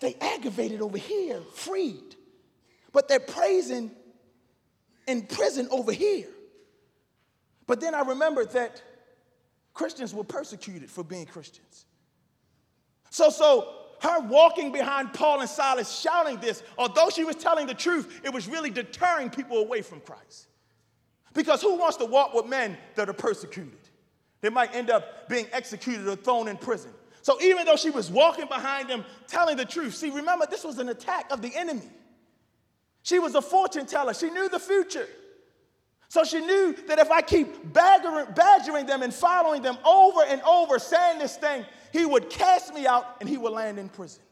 they 0.00 0.14
aggravated 0.14 0.80
over 0.80 0.96
here, 0.96 1.40
freed? 1.54 2.16
But 2.92 3.08
they're 3.08 3.20
praising 3.20 3.90
in 5.06 5.22
prison 5.22 5.68
over 5.70 5.92
here. 5.92 6.28
But 7.66 7.80
then 7.82 7.94
I 7.94 8.00
remembered 8.00 8.52
that 8.52 8.80
Christians 9.74 10.14
were 10.14 10.24
persecuted 10.24 10.90
for 10.90 11.04
being 11.04 11.26
Christians. 11.26 11.84
So, 13.10 13.28
so 13.28 13.81
her 14.02 14.20
walking 14.20 14.72
behind 14.72 15.14
Paul 15.14 15.40
and 15.40 15.48
Silas 15.48 16.00
shouting 16.00 16.38
this, 16.38 16.62
although 16.76 17.08
she 17.08 17.24
was 17.24 17.36
telling 17.36 17.66
the 17.66 17.74
truth, 17.74 18.20
it 18.24 18.32
was 18.32 18.48
really 18.48 18.70
deterring 18.70 19.30
people 19.30 19.58
away 19.58 19.80
from 19.80 20.00
Christ. 20.00 20.48
Because 21.34 21.62
who 21.62 21.76
wants 21.76 21.96
to 21.98 22.04
walk 22.04 22.34
with 22.34 22.46
men 22.46 22.76
that 22.96 23.08
are 23.08 23.14
persecuted? 23.14 23.78
They 24.40 24.50
might 24.50 24.74
end 24.74 24.90
up 24.90 25.28
being 25.28 25.46
executed 25.52 26.08
or 26.08 26.16
thrown 26.16 26.48
in 26.48 26.56
prison. 26.56 26.90
So 27.22 27.40
even 27.40 27.64
though 27.64 27.76
she 27.76 27.90
was 27.90 28.10
walking 28.10 28.48
behind 28.48 28.90
them 28.90 29.04
telling 29.28 29.56
the 29.56 29.64
truth, 29.64 29.94
see, 29.94 30.10
remember, 30.10 30.46
this 30.50 30.64
was 30.64 30.78
an 30.78 30.88
attack 30.88 31.30
of 31.30 31.40
the 31.40 31.54
enemy. 31.54 31.88
She 33.04 33.20
was 33.20 33.36
a 33.36 33.42
fortune 33.42 33.86
teller, 33.86 34.14
she 34.14 34.30
knew 34.30 34.48
the 34.48 34.58
future. 34.58 35.06
So 36.08 36.24
she 36.24 36.40
knew 36.40 36.76
that 36.88 36.98
if 36.98 37.10
I 37.10 37.22
keep 37.22 37.72
badgering 37.72 38.86
them 38.86 39.02
and 39.02 39.14
following 39.14 39.62
them 39.62 39.78
over 39.84 40.24
and 40.24 40.42
over, 40.42 40.78
saying 40.78 41.20
this 41.20 41.36
thing, 41.36 41.64
he 41.92 42.04
would 42.04 42.30
cast 42.30 42.74
me 42.74 42.86
out 42.86 43.16
and 43.20 43.28
he 43.28 43.36
would 43.36 43.52
land 43.52 43.78
in 43.78 43.88
prison. 43.88 44.22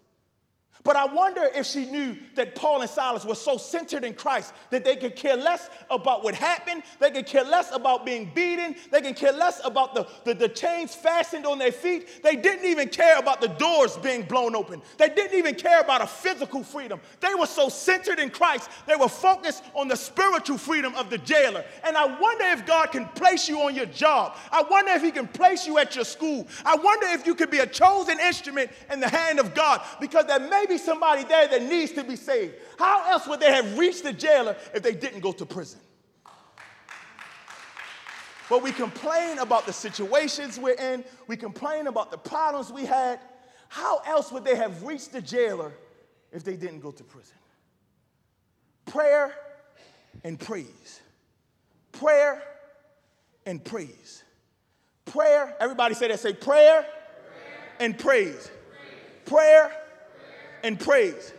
But 0.83 0.97
I 0.97 1.05
wonder 1.05 1.43
if 1.55 1.67
she 1.67 1.85
knew 1.85 2.17
that 2.37 2.55
Paul 2.55 2.81
and 2.81 2.91
Silas 2.91 3.27
were 3.27 3.35
so 3.35 3.59
centered 3.59 4.03
in 4.03 4.15
Christ 4.15 4.55
that 4.71 4.83
they 4.83 4.97
could 4.97 5.15
care 5.15 5.37
less 5.37 5.69
about 5.91 6.25
what 6.25 6.35
happened. 6.35 6.83
They 6.99 7.11
could 7.11 7.27
care 7.27 7.45
less 7.45 7.71
about 7.71 8.07
being 8.07 8.31
beaten. 8.35 8.75
They 8.91 9.03
could 9.03 9.17
care 9.17 9.33
less 9.33 9.61
about 9.63 9.95
the, 9.95 10.07
the, 10.25 10.35
the, 10.35 10.49
chains 10.49 10.95
fastened 10.95 11.45
on 11.45 11.59
their 11.59 11.73
feet. 11.73 12.23
They 12.23 12.35
didn't 12.35 12.65
even 12.65 12.89
care 12.89 13.19
about 13.19 13.43
the 13.43 13.49
doors 13.49 13.99
being 13.99 14.23
blown 14.23 14.57
open. 14.57 14.81
They 14.97 15.11
didn't 15.11 15.39
even 15.39 15.55
care 15.55 15.81
about 15.81 16.01
a 16.01 16.07
physical 16.07 16.63
freedom. 16.63 17.01
They 17.21 17.35
were 17.39 17.47
so 17.47 17.69
centered 17.69 18.19
in 18.19 18.31
Christ, 18.31 18.71
they 18.87 18.97
were 18.97 19.09
focused 19.09 19.65
on 19.75 19.89
the 19.89 19.97
spiritual 19.97 20.59
freedom 20.59 20.95
of 20.95 21.11
the 21.11 21.19
jailer. 21.19 21.65
And 21.85 21.97
I 21.97 22.07
wonder 22.19 22.45
if 22.47 22.65
God 22.65 22.91
can 22.91 23.07
place 23.09 23.49
you 23.49 23.61
on 23.61 23.75
your 23.75 23.87
job. 23.87 24.37
I 24.51 24.63
wonder 24.63 24.93
if 24.93 25.03
He 25.03 25.11
can 25.11 25.29
place 25.29 25.67
you 25.67 25.79
at 25.79 25.95
your 25.95 26.05
school. 26.05 26.47
I 26.65 26.75
wonder 26.77 27.07
if 27.09 27.27
you 27.27 27.35
could 27.35 27.51
be 27.51 27.59
a 27.59 27.67
chosen 27.67 28.19
instrument 28.19 28.71
in 28.91 29.01
the 29.01 29.09
hand 29.09 29.39
of 29.39 29.55
God 29.55 29.83
because 30.01 30.25
there 30.27 30.41
may 30.41 30.67
be 30.71 30.79
somebody 30.79 31.25
there 31.25 31.47
that 31.49 31.63
needs 31.63 31.93
to 31.93 32.05
be 32.05 32.17
saved. 32.17 32.55
How 32.79 33.11
else 33.11 33.27
would 33.27 33.41
they 33.41 33.53
have 33.53 33.77
reached 33.77 34.05
the 34.05 34.13
jailer 34.13 34.57
if 34.73 34.83
they 34.83 34.95
didn't 34.95 35.21
go 35.21 35.33
to 35.33 35.45
prison? 35.45 35.81
But 38.49 38.63
we 38.63 38.73
complain 38.73 39.39
about 39.39 39.67
the 39.67 39.73
situations 39.73 40.59
we're 40.59 40.75
in, 40.75 41.05
we 41.29 41.37
complain 41.37 41.87
about 41.87 42.11
the 42.11 42.19
problems 42.19 42.73
we 42.73 42.85
had. 42.85 43.21
How 43.69 43.99
else 44.07 44.33
would 44.33 44.45
they 44.45 44.57
have 44.57 44.83
reached 44.83 45.13
the 45.13 45.23
jailer 45.23 45.73
if 46.33 46.43
they 46.43 46.57
didn't 46.57 46.81
go 46.81 46.91
to 46.91 47.05
prison? 47.05 47.37
Prayer 48.87 49.33
and 50.25 50.39
praise. 50.39 51.01
Prayer 51.93 52.43
and 53.47 53.65
praise. 53.65 54.25
Prayer, 55.05 55.55
everybody 55.61 55.95
say 55.95 56.09
that, 56.09 56.19
say 56.19 56.33
prayer, 56.33 56.83
prayer. 56.83 56.89
and 57.79 57.99
praise. 57.99 58.51
praise. 58.51 58.51
Prayer 59.25 59.80
and 60.63 60.79
praise. 60.79 61.33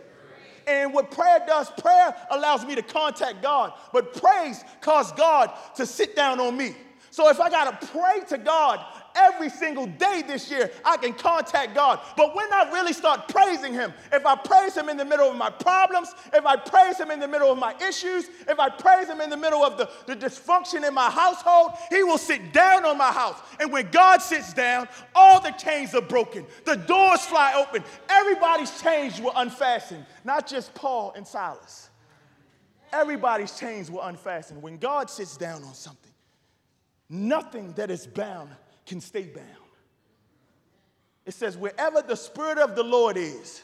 And 0.67 0.93
what 0.93 1.11
prayer 1.11 1.39
does, 1.47 1.69
prayer 1.71 2.15
allows 2.29 2.65
me 2.65 2.75
to 2.75 2.81
contact 2.81 3.41
God, 3.41 3.73
but 3.91 4.13
praise 4.21 4.63
causes 4.79 5.11
God 5.13 5.51
to 5.75 5.85
sit 5.85 6.15
down 6.15 6.39
on 6.39 6.55
me. 6.55 6.75
So 7.09 7.29
if 7.29 7.39
I 7.39 7.49
got 7.49 7.81
to 7.81 7.87
pray 7.87 8.21
to 8.29 8.37
God 8.37 8.85
every 9.15 9.49
single 9.49 9.85
day 9.85 10.23
this 10.25 10.49
year, 10.49 10.71
I 10.83 10.97
can 10.97 11.13
contact 11.13 11.75
God. 11.75 11.99
But 12.17 12.35
when 12.35 12.51
I 12.51 12.69
really 12.71 12.93
start 12.93 13.27
praising 13.27 13.73
Him, 13.73 13.93
if 14.11 14.25
I 14.25 14.35
praise 14.35 14.75
Him 14.75 14.89
in 14.89 14.97
the 14.97 15.05
middle 15.05 15.29
of 15.29 15.35
my 15.35 15.49
problems, 15.49 16.13
if 16.33 16.45
I 16.45 16.55
praise 16.55 16.99
Him 16.99 17.11
in 17.11 17.19
the 17.19 17.27
middle 17.27 17.51
of 17.51 17.57
my 17.57 17.75
issues, 17.87 18.29
if 18.47 18.59
I 18.59 18.69
praise 18.69 19.07
Him 19.07 19.21
in 19.21 19.29
the 19.29 19.37
middle 19.37 19.63
of 19.63 19.77
the, 19.77 19.89
the 20.05 20.15
dysfunction 20.15 20.87
in 20.87 20.93
my 20.93 21.09
household, 21.09 21.71
He 21.89 22.03
will 22.03 22.17
sit 22.17 22.53
down 22.53 22.85
on 22.85 22.97
my 22.97 23.11
house. 23.11 23.39
And 23.59 23.71
when 23.71 23.89
God 23.91 24.21
sits 24.21 24.53
down, 24.53 24.87
all 25.15 25.39
the 25.41 25.51
chains 25.51 25.93
are 25.95 26.01
broken, 26.01 26.45
the 26.65 26.75
doors 26.75 27.25
fly 27.25 27.53
open, 27.55 27.83
everybody's 28.09 28.81
chains 28.81 29.19
were 29.19 29.31
unfastened, 29.35 30.05
not 30.23 30.47
just 30.47 30.73
Paul 30.73 31.13
and 31.15 31.25
Silas. 31.27 31.89
Everybody's 32.93 33.57
chains 33.57 33.89
were 33.89 34.01
unfastened. 34.03 34.61
When 34.61 34.77
God 34.77 35.09
sits 35.09 35.37
down 35.37 35.63
on 35.63 35.73
something, 35.73 36.11
nothing 37.09 37.73
that 37.73 37.89
is 37.89 38.05
bound 38.05 38.49
can 38.85 39.01
stay 39.01 39.23
bound. 39.23 39.47
It 41.25 41.33
says, 41.33 41.57
wherever 41.57 42.01
the 42.01 42.15
Spirit 42.15 42.57
of 42.57 42.75
the 42.75 42.83
Lord 42.83 43.15
is, 43.17 43.61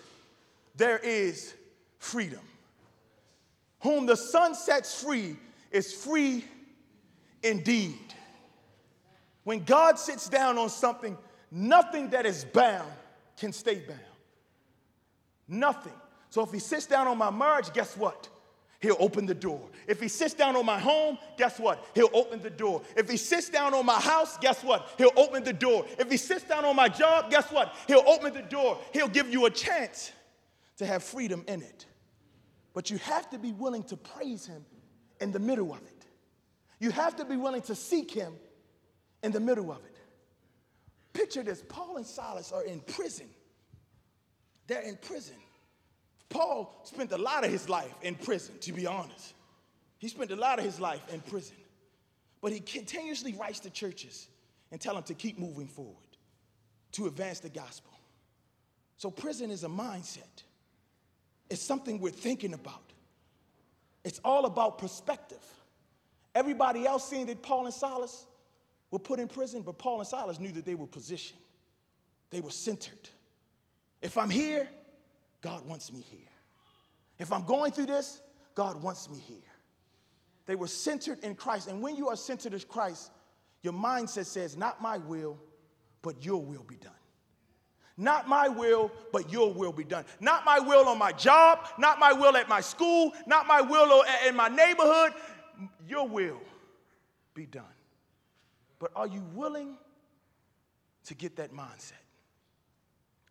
there 0.75 0.99
is 0.99 1.53
freedom. 1.97 2.41
Whom 3.81 4.05
the 4.05 4.15
Son 4.15 4.55
sets 4.55 5.03
free 5.03 5.35
is 5.71 5.93
free 5.93 6.45
indeed. 7.43 8.13
When 9.43 9.63
God 9.63 9.97
sits 9.97 10.29
down 10.29 10.57
on 10.57 10.69
something, 10.69 11.17
nothing 11.51 12.09
that 12.09 12.25
is 12.25 12.45
bound 12.45 12.91
can 13.37 13.53
stay 13.53 13.79
bound. 13.79 13.99
Nothing. 15.47 15.93
So 16.29 16.43
if 16.43 16.51
He 16.51 16.59
sits 16.59 16.85
down 16.85 17.07
on 17.07 17.17
my 17.17 17.31
marriage, 17.31 17.71
guess 17.73 17.95
what? 17.95 18.29
He'll 18.79 18.97
open 18.99 19.25
the 19.25 19.33
door. 19.33 19.69
If 19.87 19.99
he 19.99 20.07
sits 20.07 20.33
down 20.33 20.55
on 20.55 20.65
my 20.65 20.77
home, 20.77 21.17
guess 21.37 21.59
what? 21.59 21.83
He'll 21.95 22.11
open 22.13 22.41
the 22.41 22.49
door. 22.49 22.83
If 22.95 23.09
he 23.09 23.17
sits 23.17 23.49
down 23.49 23.73
on 23.73 23.85
my 23.85 23.99
house, 23.99 24.37
guess 24.37 24.63
what? 24.63 24.89
He'll 24.97 25.13
open 25.15 25.43
the 25.43 25.53
door. 25.53 25.85
If 25.97 26.11
he 26.11 26.17
sits 26.17 26.43
down 26.43 26.63
on 26.63 26.75
my 26.75 26.87
job, 26.87 27.31
guess 27.31 27.51
what? 27.51 27.73
He'll 27.87 28.03
open 28.05 28.33
the 28.33 28.43
door. 28.43 28.77
He'll 28.93 29.07
give 29.07 29.31
you 29.31 29.47
a 29.47 29.49
chance 29.49 30.11
to 30.77 30.85
have 30.85 31.03
freedom 31.03 31.43
in 31.47 31.63
it. 31.63 31.85
But 32.73 32.91
you 32.91 32.99
have 32.99 33.27
to 33.31 33.39
be 33.39 33.51
willing 33.51 33.83
to 33.85 33.97
praise 33.97 34.45
him 34.45 34.63
in 35.19 35.31
the 35.31 35.39
middle 35.39 35.73
of 35.73 35.81
it. 35.81 36.05
You 36.79 36.91
have 36.91 37.15
to 37.15 37.25
be 37.25 37.35
willing 37.35 37.63
to 37.63 37.73
seek 37.73 38.11
him 38.11 38.33
in 39.23 39.31
the 39.31 39.39
middle 39.39 39.71
of 39.71 39.79
it. 39.79 39.97
Picture 41.13 41.41
this 41.41 41.63
Paul 41.67 41.97
and 41.97 42.05
Silas 42.05 42.51
are 42.51 42.63
in 42.63 42.81
prison. 42.81 43.27
They're 44.67 44.83
in 44.83 44.97
prison. 44.97 45.37
Paul 46.29 46.81
spent 46.83 47.11
a 47.11 47.17
lot 47.17 47.45
of 47.45 47.51
his 47.51 47.69
life 47.69 47.93
in 48.01 48.15
prison, 48.15 48.55
to 48.61 48.73
be 48.73 48.85
honest. 48.85 49.33
He 49.97 50.07
spent 50.07 50.31
a 50.31 50.35
lot 50.35 50.59
of 50.59 50.65
his 50.65 50.79
life 50.79 51.01
in 51.11 51.21
prison. 51.21 51.55
But 52.41 52.51
he 52.51 52.59
continuously 52.59 53.33
writes 53.33 53.59
to 53.61 53.69
churches 53.69 54.27
and 54.71 54.79
tell 54.79 54.93
them 54.93 55.03
to 55.03 55.13
keep 55.13 55.39
moving 55.39 55.67
forward, 55.67 55.95
to 56.93 57.07
advance 57.07 57.39
the 57.39 57.49
gospel. 57.49 57.93
So 58.97 59.09
prison 59.09 59.51
is 59.51 59.63
a 59.63 59.69
mindset. 59.69 60.43
It's 61.49 61.61
something 61.61 61.99
we're 61.99 62.11
thinking 62.11 62.53
about. 62.53 62.93
It's 64.03 64.19
all 64.23 64.45
about 64.45 64.77
perspective. 64.77 65.43
Everybody 66.35 66.85
else 66.85 67.07
seeing 67.09 67.25
that 67.27 67.41
Paul 67.41 67.65
and 67.65 67.73
Silas 67.73 68.25
were 68.91 68.99
put 68.99 69.19
in 69.19 69.27
prison, 69.27 69.61
but 69.61 69.77
Paul 69.77 69.99
and 69.99 70.07
Silas 70.07 70.39
knew 70.39 70.51
that 70.51 70.65
they 70.65 70.75
were 70.75 70.87
positioned. 70.87 71.39
They 72.29 72.41
were 72.41 72.51
centered. 72.51 73.09
If 74.01 74.17
I'm 74.17 74.29
here, 74.29 74.67
God 75.41 75.65
wants 75.67 75.91
me 75.91 76.01
here. 76.01 76.19
If 77.19 77.31
I'm 77.31 77.45
going 77.45 77.71
through 77.71 77.87
this, 77.87 78.21
God 78.55 78.81
wants 78.81 79.09
me 79.09 79.19
here. 79.19 79.37
They 80.45 80.55
were 80.55 80.67
centered 80.67 81.19
in 81.23 81.35
Christ. 81.35 81.67
And 81.67 81.81
when 81.81 81.95
you 81.95 82.07
are 82.07 82.15
centered 82.15 82.53
in 82.53 82.61
Christ, 82.61 83.11
your 83.61 83.73
mindset 83.73 84.25
says, 84.25 84.55
Not 84.55 84.81
my 84.81 84.97
will, 84.97 85.37
but 86.01 86.23
your 86.25 86.41
will 86.41 86.63
be 86.63 86.77
done. 86.77 86.91
Not 87.97 88.27
my 88.27 88.47
will, 88.47 88.91
but 89.11 89.31
your 89.31 89.51
will 89.51 89.73
be 89.73 89.83
done. 89.83 90.05
Not 90.19 90.45
my 90.45 90.59
will 90.59 90.87
on 90.87 90.99
my 90.99 91.11
job, 91.11 91.67
not 91.79 91.99
my 91.99 92.13
will 92.13 92.37
at 92.37 92.47
my 92.47 92.61
school, 92.61 93.11
not 93.25 93.47
my 93.47 93.59
will 93.59 94.03
in 94.27 94.35
my 94.35 94.47
neighborhood. 94.47 95.13
Your 95.87 96.07
will 96.07 96.39
be 97.33 97.47
done. 97.47 97.63
But 98.77 98.91
are 98.95 99.07
you 99.07 99.23
willing 99.33 99.77
to 101.05 101.15
get 101.15 101.37
that 101.37 101.51
mindset? 101.51 101.93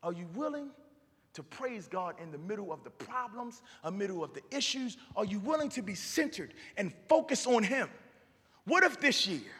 Are 0.02 0.12
you 0.12 0.26
willing 0.34 0.70
to 1.36 1.42
praise 1.42 1.86
God 1.86 2.14
in 2.18 2.32
the 2.32 2.38
middle 2.38 2.72
of 2.72 2.82
the 2.82 2.88
problems, 2.88 3.60
a 3.84 3.90
middle 3.90 4.24
of 4.24 4.32
the 4.32 4.40
issues? 4.50 4.96
Are 5.14 5.24
you 5.24 5.38
willing 5.40 5.68
to 5.70 5.82
be 5.82 5.94
centered 5.94 6.54
and 6.78 6.94
focus 7.08 7.46
on 7.46 7.62
Him? 7.62 7.90
What 8.64 8.84
if 8.84 8.98
this 9.00 9.26
year, 9.26 9.52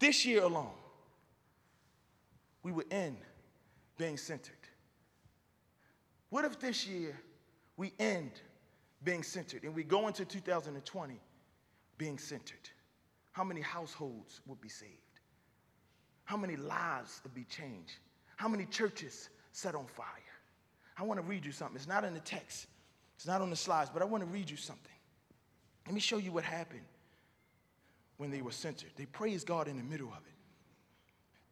this 0.00 0.26
year 0.26 0.42
alone, 0.42 0.74
we 2.64 2.72
were 2.72 2.84
in 2.90 3.16
being 3.96 4.16
centered? 4.16 4.56
What 6.30 6.44
if 6.44 6.58
this 6.58 6.88
year 6.88 7.16
we 7.76 7.92
end 8.00 8.32
being 9.04 9.22
centered 9.22 9.62
and 9.62 9.72
we 9.72 9.84
go 9.84 10.08
into 10.08 10.24
2020 10.24 11.20
being 11.98 12.18
centered? 12.18 12.68
How 13.30 13.44
many 13.44 13.60
households 13.60 14.40
would 14.46 14.60
be 14.60 14.68
saved? 14.68 14.90
How 16.24 16.36
many 16.36 16.56
lives 16.56 17.20
would 17.22 17.32
be 17.34 17.44
changed? 17.44 17.94
How 18.34 18.48
many 18.48 18.64
churches 18.66 19.28
set 19.52 19.76
on 19.76 19.86
fire? 19.86 20.31
I 20.98 21.02
want 21.04 21.20
to 21.20 21.26
read 21.26 21.44
you 21.44 21.52
something. 21.52 21.76
It's 21.76 21.88
not 21.88 22.04
in 22.04 22.14
the 22.14 22.20
text, 22.20 22.66
it's 23.16 23.26
not 23.26 23.40
on 23.40 23.50
the 23.50 23.56
slides, 23.56 23.90
but 23.92 24.02
I 24.02 24.04
want 24.04 24.22
to 24.22 24.30
read 24.30 24.50
you 24.50 24.56
something. 24.56 24.92
Let 25.86 25.94
me 25.94 26.00
show 26.00 26.18
you 26.18 26.32
what 26.32 26.44
happened 26.44 26.84
when 28.16 28.30
they 28.30 28.42
were 28.42 28.52
censored. 28.52 28.90
They 28.96 29.06
praised 29.06 29.46
God 29.46 29.68
in 29.68 29.76
the 29.76 29.82
middle 29.82 30.08
of 30.08 30.18
it. 30.26 30.32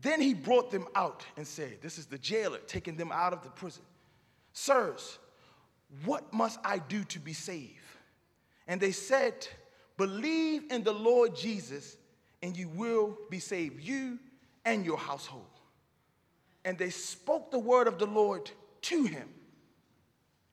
Then 0.01 0.21
he 0.21 0.35
brought 0.35 0.71
them 0.71 0.87
out 0.95 1.25
and 1.37 1.47
said, 1.47 1.79
This 1.83 1.99
is 1.99 2.07
the 2.07 2.19
jailer 2.19 2.59
taking 2.67 2.97
them 2.97 3.13
out 3.13 3.33
of 3.33 3.43
the 3.43 3.51
prison. 3.51 3.83
Sirs, 4.53 5.19
what 6.05 6.33
must 6.33 6.59
I 6.65 6.79
do 6.79 7.05
to 7.05 7.19
be 7.19 7.33
saved? 7.33 7.75
And 8.67 8.81
they 8.81 8.93
said, 8.93 9.47
Believe 9.97 10.71
in 10.71 10.85
the 10.85 10.93
Lord 10.93 11.37
Jesus, 11.37 11.97
and 12.43 12.57
you 12.57 12.69
will 12.69 13.19
be 13.29 13.39
saved, 13.39 13.83
you 13.83 14.19
and 14.65 14.85
your 14.85 14.97
household. 14.97 15.45
And 16.65 16.79
they 16.79 16.91
spoke 16.91 17.51
the 17.51 17.59
word 17.59 17.89
of 17.89 17.99
the 17.99 18.07
Lord 18.07 18.51
to 18.83 19.05
him 19.05 19.29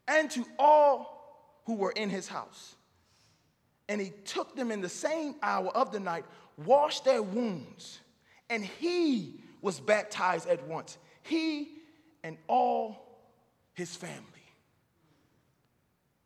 and 0.07 0.29
to 0.31 0.45
all 0.57 1.61
who 1.65 1.75
were 1.75 1.91
in 1.91 2.09
his 2.09 2.27
house. 2.27 2.75
And 3.89 4.01
he 4.01 4.11
took 4.25 4.55
them 4.55 4.71
in 4.71 4.81
the 4.81 4.89
same 4.89 5.35
hour 5.41 5.69
of 5.69 5.91
the 5.91 5.99
night, 5.99 6.25
washed 6.65 7.05
their 7.05 7.21
wounds, 7.21 7.99
and 8.49 8.63
he 8.63 9.41
was 9.61 9.79
baptized 9.79 10.47
at 10.47 10.65
once, 10.67 10.97
he 11.23 11.69
and 12.23 12.37
all 12.47 13.19
his 13.73 13.95
family. 13.95 14.21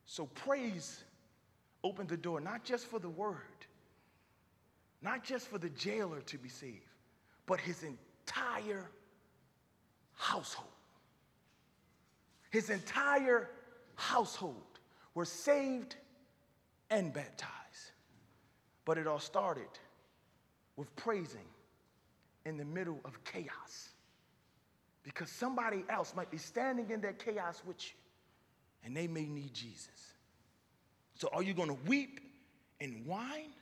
So 0.05 0.25
praise 0.25 1.03
opened 1.83 2.09
the 2.09 2.17
door, 2.17 2.39
not 2.39 2.63
just 2.63 2.85
for 2.87 2.99
the 2.99 3.09
word, 3.09 3.35
not 5.01 5.23
just 5.23 5.47
for 5.47 5.57
the 5.57 5.69
jailer 5.69 6.21
to 6.21 6.37
be 6.37 6.49
saved, 6.49 6.81
but 7.45 7.59
his 7.59 7.83
entire 7.83 8.89
household. 10.13 10.67
His 12.51 12.69
entire 12.69 13.49
household 13.95 14.79
were 15.15 15.25
saved 15.25 15.95
and 16.89 17.13
baptized. 17.13 17.51
But 18.85 18.97
it 18.97 19.07
all 19.07 19.19
started 19.19 19.69
with 20.75 20.93
praising 20.95 21.47
in 22.45 22.57
the 22.57 22.65
middle 22.65 22.99
of 23.05 23.23
chaos. 23.23 23.89
Because 25.03 25.29
somebody 25.29 25.83
else 25.89 26.13
might 26.15 26.29
be 26.29 26.37
standing 26.37 26.89
in 26.91 27.01
that 27.01 27.23
chaos 27.23 27.61
with 27.65 27.81
you, 27.83 27.97
and 28.83 28.95
they 28.95 29.07
may 29.07 29.25
need 29.25 29.53
Jesus. 29.53 29.87
So, 31.15 31.29
are 31.33 31.41
you 31.41 31.53
going 31.53 31.69
to 31.69 31.77
weep 31.87 32.19
and 32.79 33.05
whine, 33.05 33.53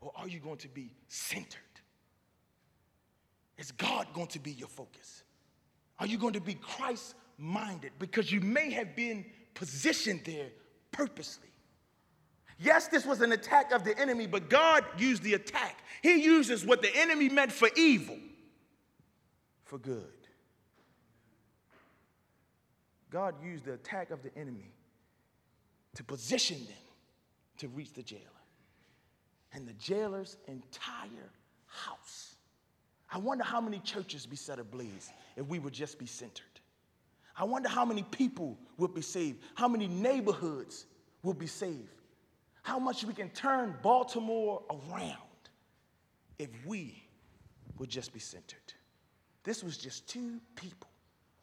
or 0.00 0.12
are 0.14 0.28
you 0.28 0.38
going 0.38 0.58
to 0.58 0.68
be 0.68 0.92
centered? 1.08 1.60
Is 3.58 3.72
God 3.72 4.06
going 4.14 4.28
to 4.28 4.38
be 4.38 4.52
your 4.52 4.68
focus? 4.68 5.22
Are 5.98 6.06
you 6.06 6.18
going 6.18 6.34
to 6.34 6.40
be 6.40 6.54
Christ 6.54 7.14
minded 7.40 7.92
because 7.98 8.30
you 8.30 8.40
may 8.40 8.70
have 8.70 8.94
been 8.94 9.24
positioned 9.54 10.22
there 10.24 10.48
purposely. 10.92 11.48
Yes, 12.58 12.88
this 12.88 13.06
was 13.06 13.22
an 13.22 13.32
attack 13.32 13.72
of 13.72 13.84
the 13.84 13.98
enemy, 13.98 14.26
but 14.26 14.50
God 14.50 14.84
used 14.98 15.22
the 15.22 15.34
attack. 15.34 15.78
He 16.02 16.22
uses 16.22 16.64
what 16.64 16.82
the 16.82 16.94
enemy 16.94 17.30
meant 17.30 17.52
for 17.52 17.70
evil 17.74 18.18
for 19.64 19.78
good. 19.78 20.04
God 23.10 23.34
used 23.42 23.64
the 23.64 23.72
attack 23.72 24.10
of 24.10 24.22
the 24.22 24.36
enemy 24.36 24.72
to 25.94 26.04
position 26.04 26.58
them 26.58 26.76
to 27.58 27.68
reach 27.68 27.92
the 27.94 28.02
jailer. 28.02 28.22
And 29.52 29.66
the 29.66 29.72
jailer's 29.74 30.36
entire 30.46 31.30
house. 31.66 32.36
I 33.12 33.18
wonder 33.18 33.42
how 33.42 33.60
many 33.60 33.80
churches 33.80 34.26
be 34.26 34.36
set 34.36 34.58
ablaze 34.58 35.10
if 35.36 35.46
we 35.46 35.58
would 35.58 35.72
just 35.72 35.98
be 35.98 36.06
centered. 36.06 36.44
I 37.40 37.44
wonder 37.44 37.70
how 37.70 37.86
many 37.86 38.02
people 38.02 38.58
will 38.76 38.88
be 38.88 39.00
saved, 39.00 39.38
how 39.54 39.66
many 39.66 39.88
neighborhoods 39.88 40.84
will 41.22 41.32
be 41.32 41.46
saved, 41.46 42.02
how 42.62 42.78
much 42.78 43.02
we 43.02 43.14
can 43.14 43.30
turn 43.30 43.74
Baltimore 43.82 44.62
around 44.68 45.16
if 46.38 46.50
we 46.66 47.02
would 47.78 47.88
just 47.88 48.12
be 48.12 48.20
centered. 48.20 48.74
This 49.42 49.64
was 49.64 49.78
just 49.78 50.06
two 50.06 50.38
people 50.54 50.90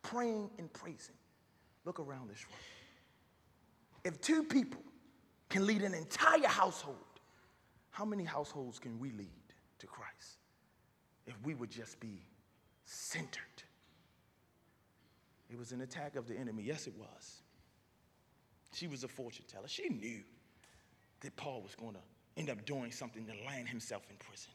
praying 0.03 0.51
and 0.59 0.71
praising. 0.71 1.15
Look 1.84 1.99
around 1.99 2.30
this 2.30 2.45
room. 2.45 2.59
If 4.03 4.21
two 4.21 4.43
people 4.43 4.84
can 5.49 5.65
lead 5.65 5.82
an 5.82 5.95
entire 5.95 6.47
household, 6.47 6.97
how 7.89 8.05
many 8.05 8.24
households 8.24 8.78
can 8.78 8.99
we 8.99 9.09
lead 9.13 9.30
to 9.80 9.88
Christ 9.88 10.38
if 11.26 11.34
we 11.43 11.55
would 11.55 11.71
just 11.71 11.99
be 11.99 12.21
centered? 12.86 13.57
It 15.49 15.57
was 15.57 15.71
an 15.71 15.81
attack 15.81 16.15
of 16.15 16.27
the 16.27 16.37
enemy. 16.37 16.63
Yes, 16.63 16.87
it 16.87 16.93
was. 16.97 17.41
She 18.73 18.87
was 18.87 19.03
a 19.03 19.07
fortune 19.07 19.45
teller. 19.47 19.67
She 19.67 19.89
knew 19.89 20.21
that 21.21 21.35
Paul 21.35 21.61
was 21.61 21.73
going 21.75 21.93
to 21.93 21.99
end 22.35 22.49
up 22.49 22.65
doing 22.65 22.91
something 22.91 23.25
to 23.25 23.33
land 23.45 23.67
himself 23.67 24.03
in 24.09 24.15
prison. 24.17 24.51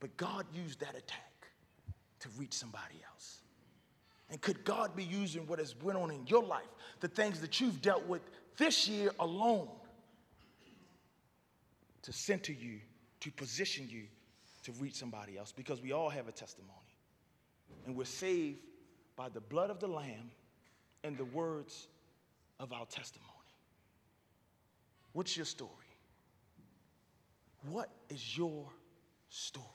But 0.00 0.16
God 0.16 0.46
used 0.52 0.80
that 0.80 0.94
attack 0.96 1.48
to 2.20 2.28
reach 2.38 2.52
somebody 2.52 2.96
else. 3.10 3.38
And 4.30 4.40
could 4.40 4.64
God 4.64 4.94
be 4.96 5.04
using 5.04 5.46
what 5.46 5.58
has 5.58 5.74
went 5.82 5.98
on 5.98 6.10
in 6.10 6.26
your 6.26 6.42
life, 6.42 6.62
the 7.00 7.08
things 7.08 7.40
that 7.40 7.60
you've 7.60 7.82
dealt 7.82 8.06
with 8.06 8.22
this 8.56 8.88
year 8.88 9.10
alone, 9.18 9.68
to 12.02 12.12
center 12.12 12.52
you, 12.52 12.80
to 13.20 13.30
position 13.30 13.88
you 13.88 14.04
to 14.64 14.72
reach 14.72 14.94
somebody 14.94 15.36
else? 15.38 15.52
Because 15.52 15.82
we 15.82 15.92
all 15.92 16.10
have 16.10 16.28
a 16.28 16.32
testimony. 16.32 16.70
And 17.86 17.96
we're 17.96 18.04
saved 18.04 18.58
by 19.16 19.28
the 19.28 19.40
blood 19.40 19.70
of 19.70 19.80
the 19.80 19.86
Lamb 19.86 20.30
and 21.02 21.16
the 21.16 21.24
words 21.24 21.88
of 22.60 22.72
our 22.72 22.86
testimony. 22.86 23.30
What's 25.12 25.36
your 25.36 25.46
story? 25.46 25.70
What 27.68 27.90
is 28.08 28.36
your 28.36 28.66
story? 29.28 29.66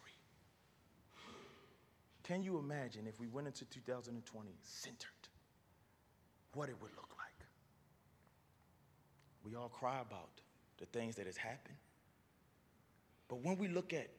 Can 2.24 2.44
you 2.44 2.60
imagine 2.60 3.08
if 3.08 3.20
we 3.20 3.28
went 3.28 3.48
into 3.48 3.66
2020 3.66 4.50
centered, 4.62 5.10
what 6.54 6.70
it 6.70 6.76
would 6.82 6.92
look 6.92 7.10
like? 7.18 7.48
We 9.44 9.56
all 9.56 9.70
cry 9.70 10.00
about 10.02 10.30
the 10.78 10.86
things 10.86 11.16
that 11.16 11.26
has 11.26 11.38
happened. 11.38 11.78
But 13.30 13.44
when 13.44 13.58
we 13.58 13.68
look 13.68 13.94
at 13.94 14.10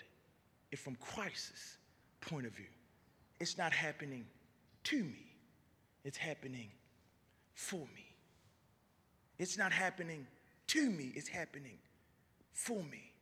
it 0.72 0.78
from 0.78 0.96
Christ's 0.96 1.76
point 2.20 2.46
of 2.46 2.52
view, 2.52 2.66
it's 3.38 3.56
not 3.56 3.72
happening 3.72 4.24
to 4.84 4.96
me, 4.96 5.26
it's 6.04 6.16
happening 6.16 6.68
for 7.54 7.80
me. 7.94 8.14
It's 9.38 9.56
not 9.56 9.72
happening 9.72 10.26
to 10.68 10.90
me, 10.90 11.12
it's 11.14 11.28
happening 11.28 11.78
for 12.52 12.82
me. 12.84 13.12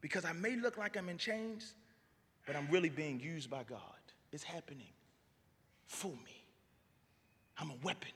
Because 0.00 0.24
I 0.24 0.32
may 0.32 0.56
look 0.56 0.78
like 0.78 0.96
I'm 0.96 1.08
in 1.08 1.18
chains, 1.18 1.74
but 2.46 2.56
I'm 2.56 2.68
really 2.70 2.88
being 2.88 3.20
used 3.20 3.50
by 3.50 3.62
God. 3.62 3.78
It's 4.32 4.42
happening 4.42 4.92
for 5.86 6.08
me. 6.08 6.44
I'm 7.58 7.70
a 7.70 7.76
weapon, 7.82 8.12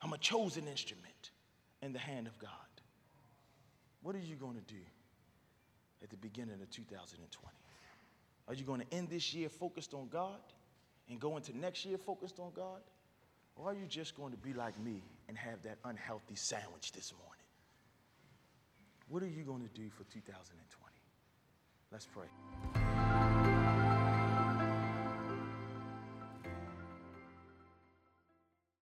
I'm 0.00 0.12
a 0.12 0.18
chosen 0.18 0.66
instrument 0.68 1.30
in 1.82 1.92
the 1.92 1.98
hand 1.98 2.26
of 2.26 2.38
God. 2.38 2.50
What 4.02 4.14
are 4.14 4.20
you 4.20 4.36
going 4.36 4.54
to 4.54 4.72
do 4.72 4.80
at 6.02 6.10
the 6.10 6.16
beginning 6.16 6.60
of 6.62 6.70
2020? 6.70 7.48
Are 8.46 8.54
you 8.54 8.64
going 8.64 8.80
to 8.80 8.86
end 8.96 9.08
this 9.10 9.34
year 9.34 9.48
focused 9.48 9.92
on 9.92 10.08
God 10.08 10.38
and 11.08 11.20
go 11.20 11.36
into 11.36 11.56
next 11.56 11.84
year 11.84 11.98
focused 11.98 12.38
on 12.38 12.50
God? 12.54 12.80
Or 13.56 13.70
are 13.70 13.74
you 13.74 13.86
just 13.86 14.16
going 14.16 14.30
to 14.30 14.38
be 14.38 14.52
like 14.52 14.78
me 14.78 15.02
and 15.28 15.36
have 15.36 15.62
that 15.62 15.78
unhealthy 15.84 16.36
sandwich 16.36 16.92
this 16.92 17.12
morning? 17.12 17.44
What 19.08 19.22
are 19.22 19.28
you 19.28 19.42
going 19.42 19.62
to 19.62 19.74
do 19.74 19.88
for 19.90 20.04
2020? 20.04 20.94
Let's 21.90 22.06
pray. 22.06 22.77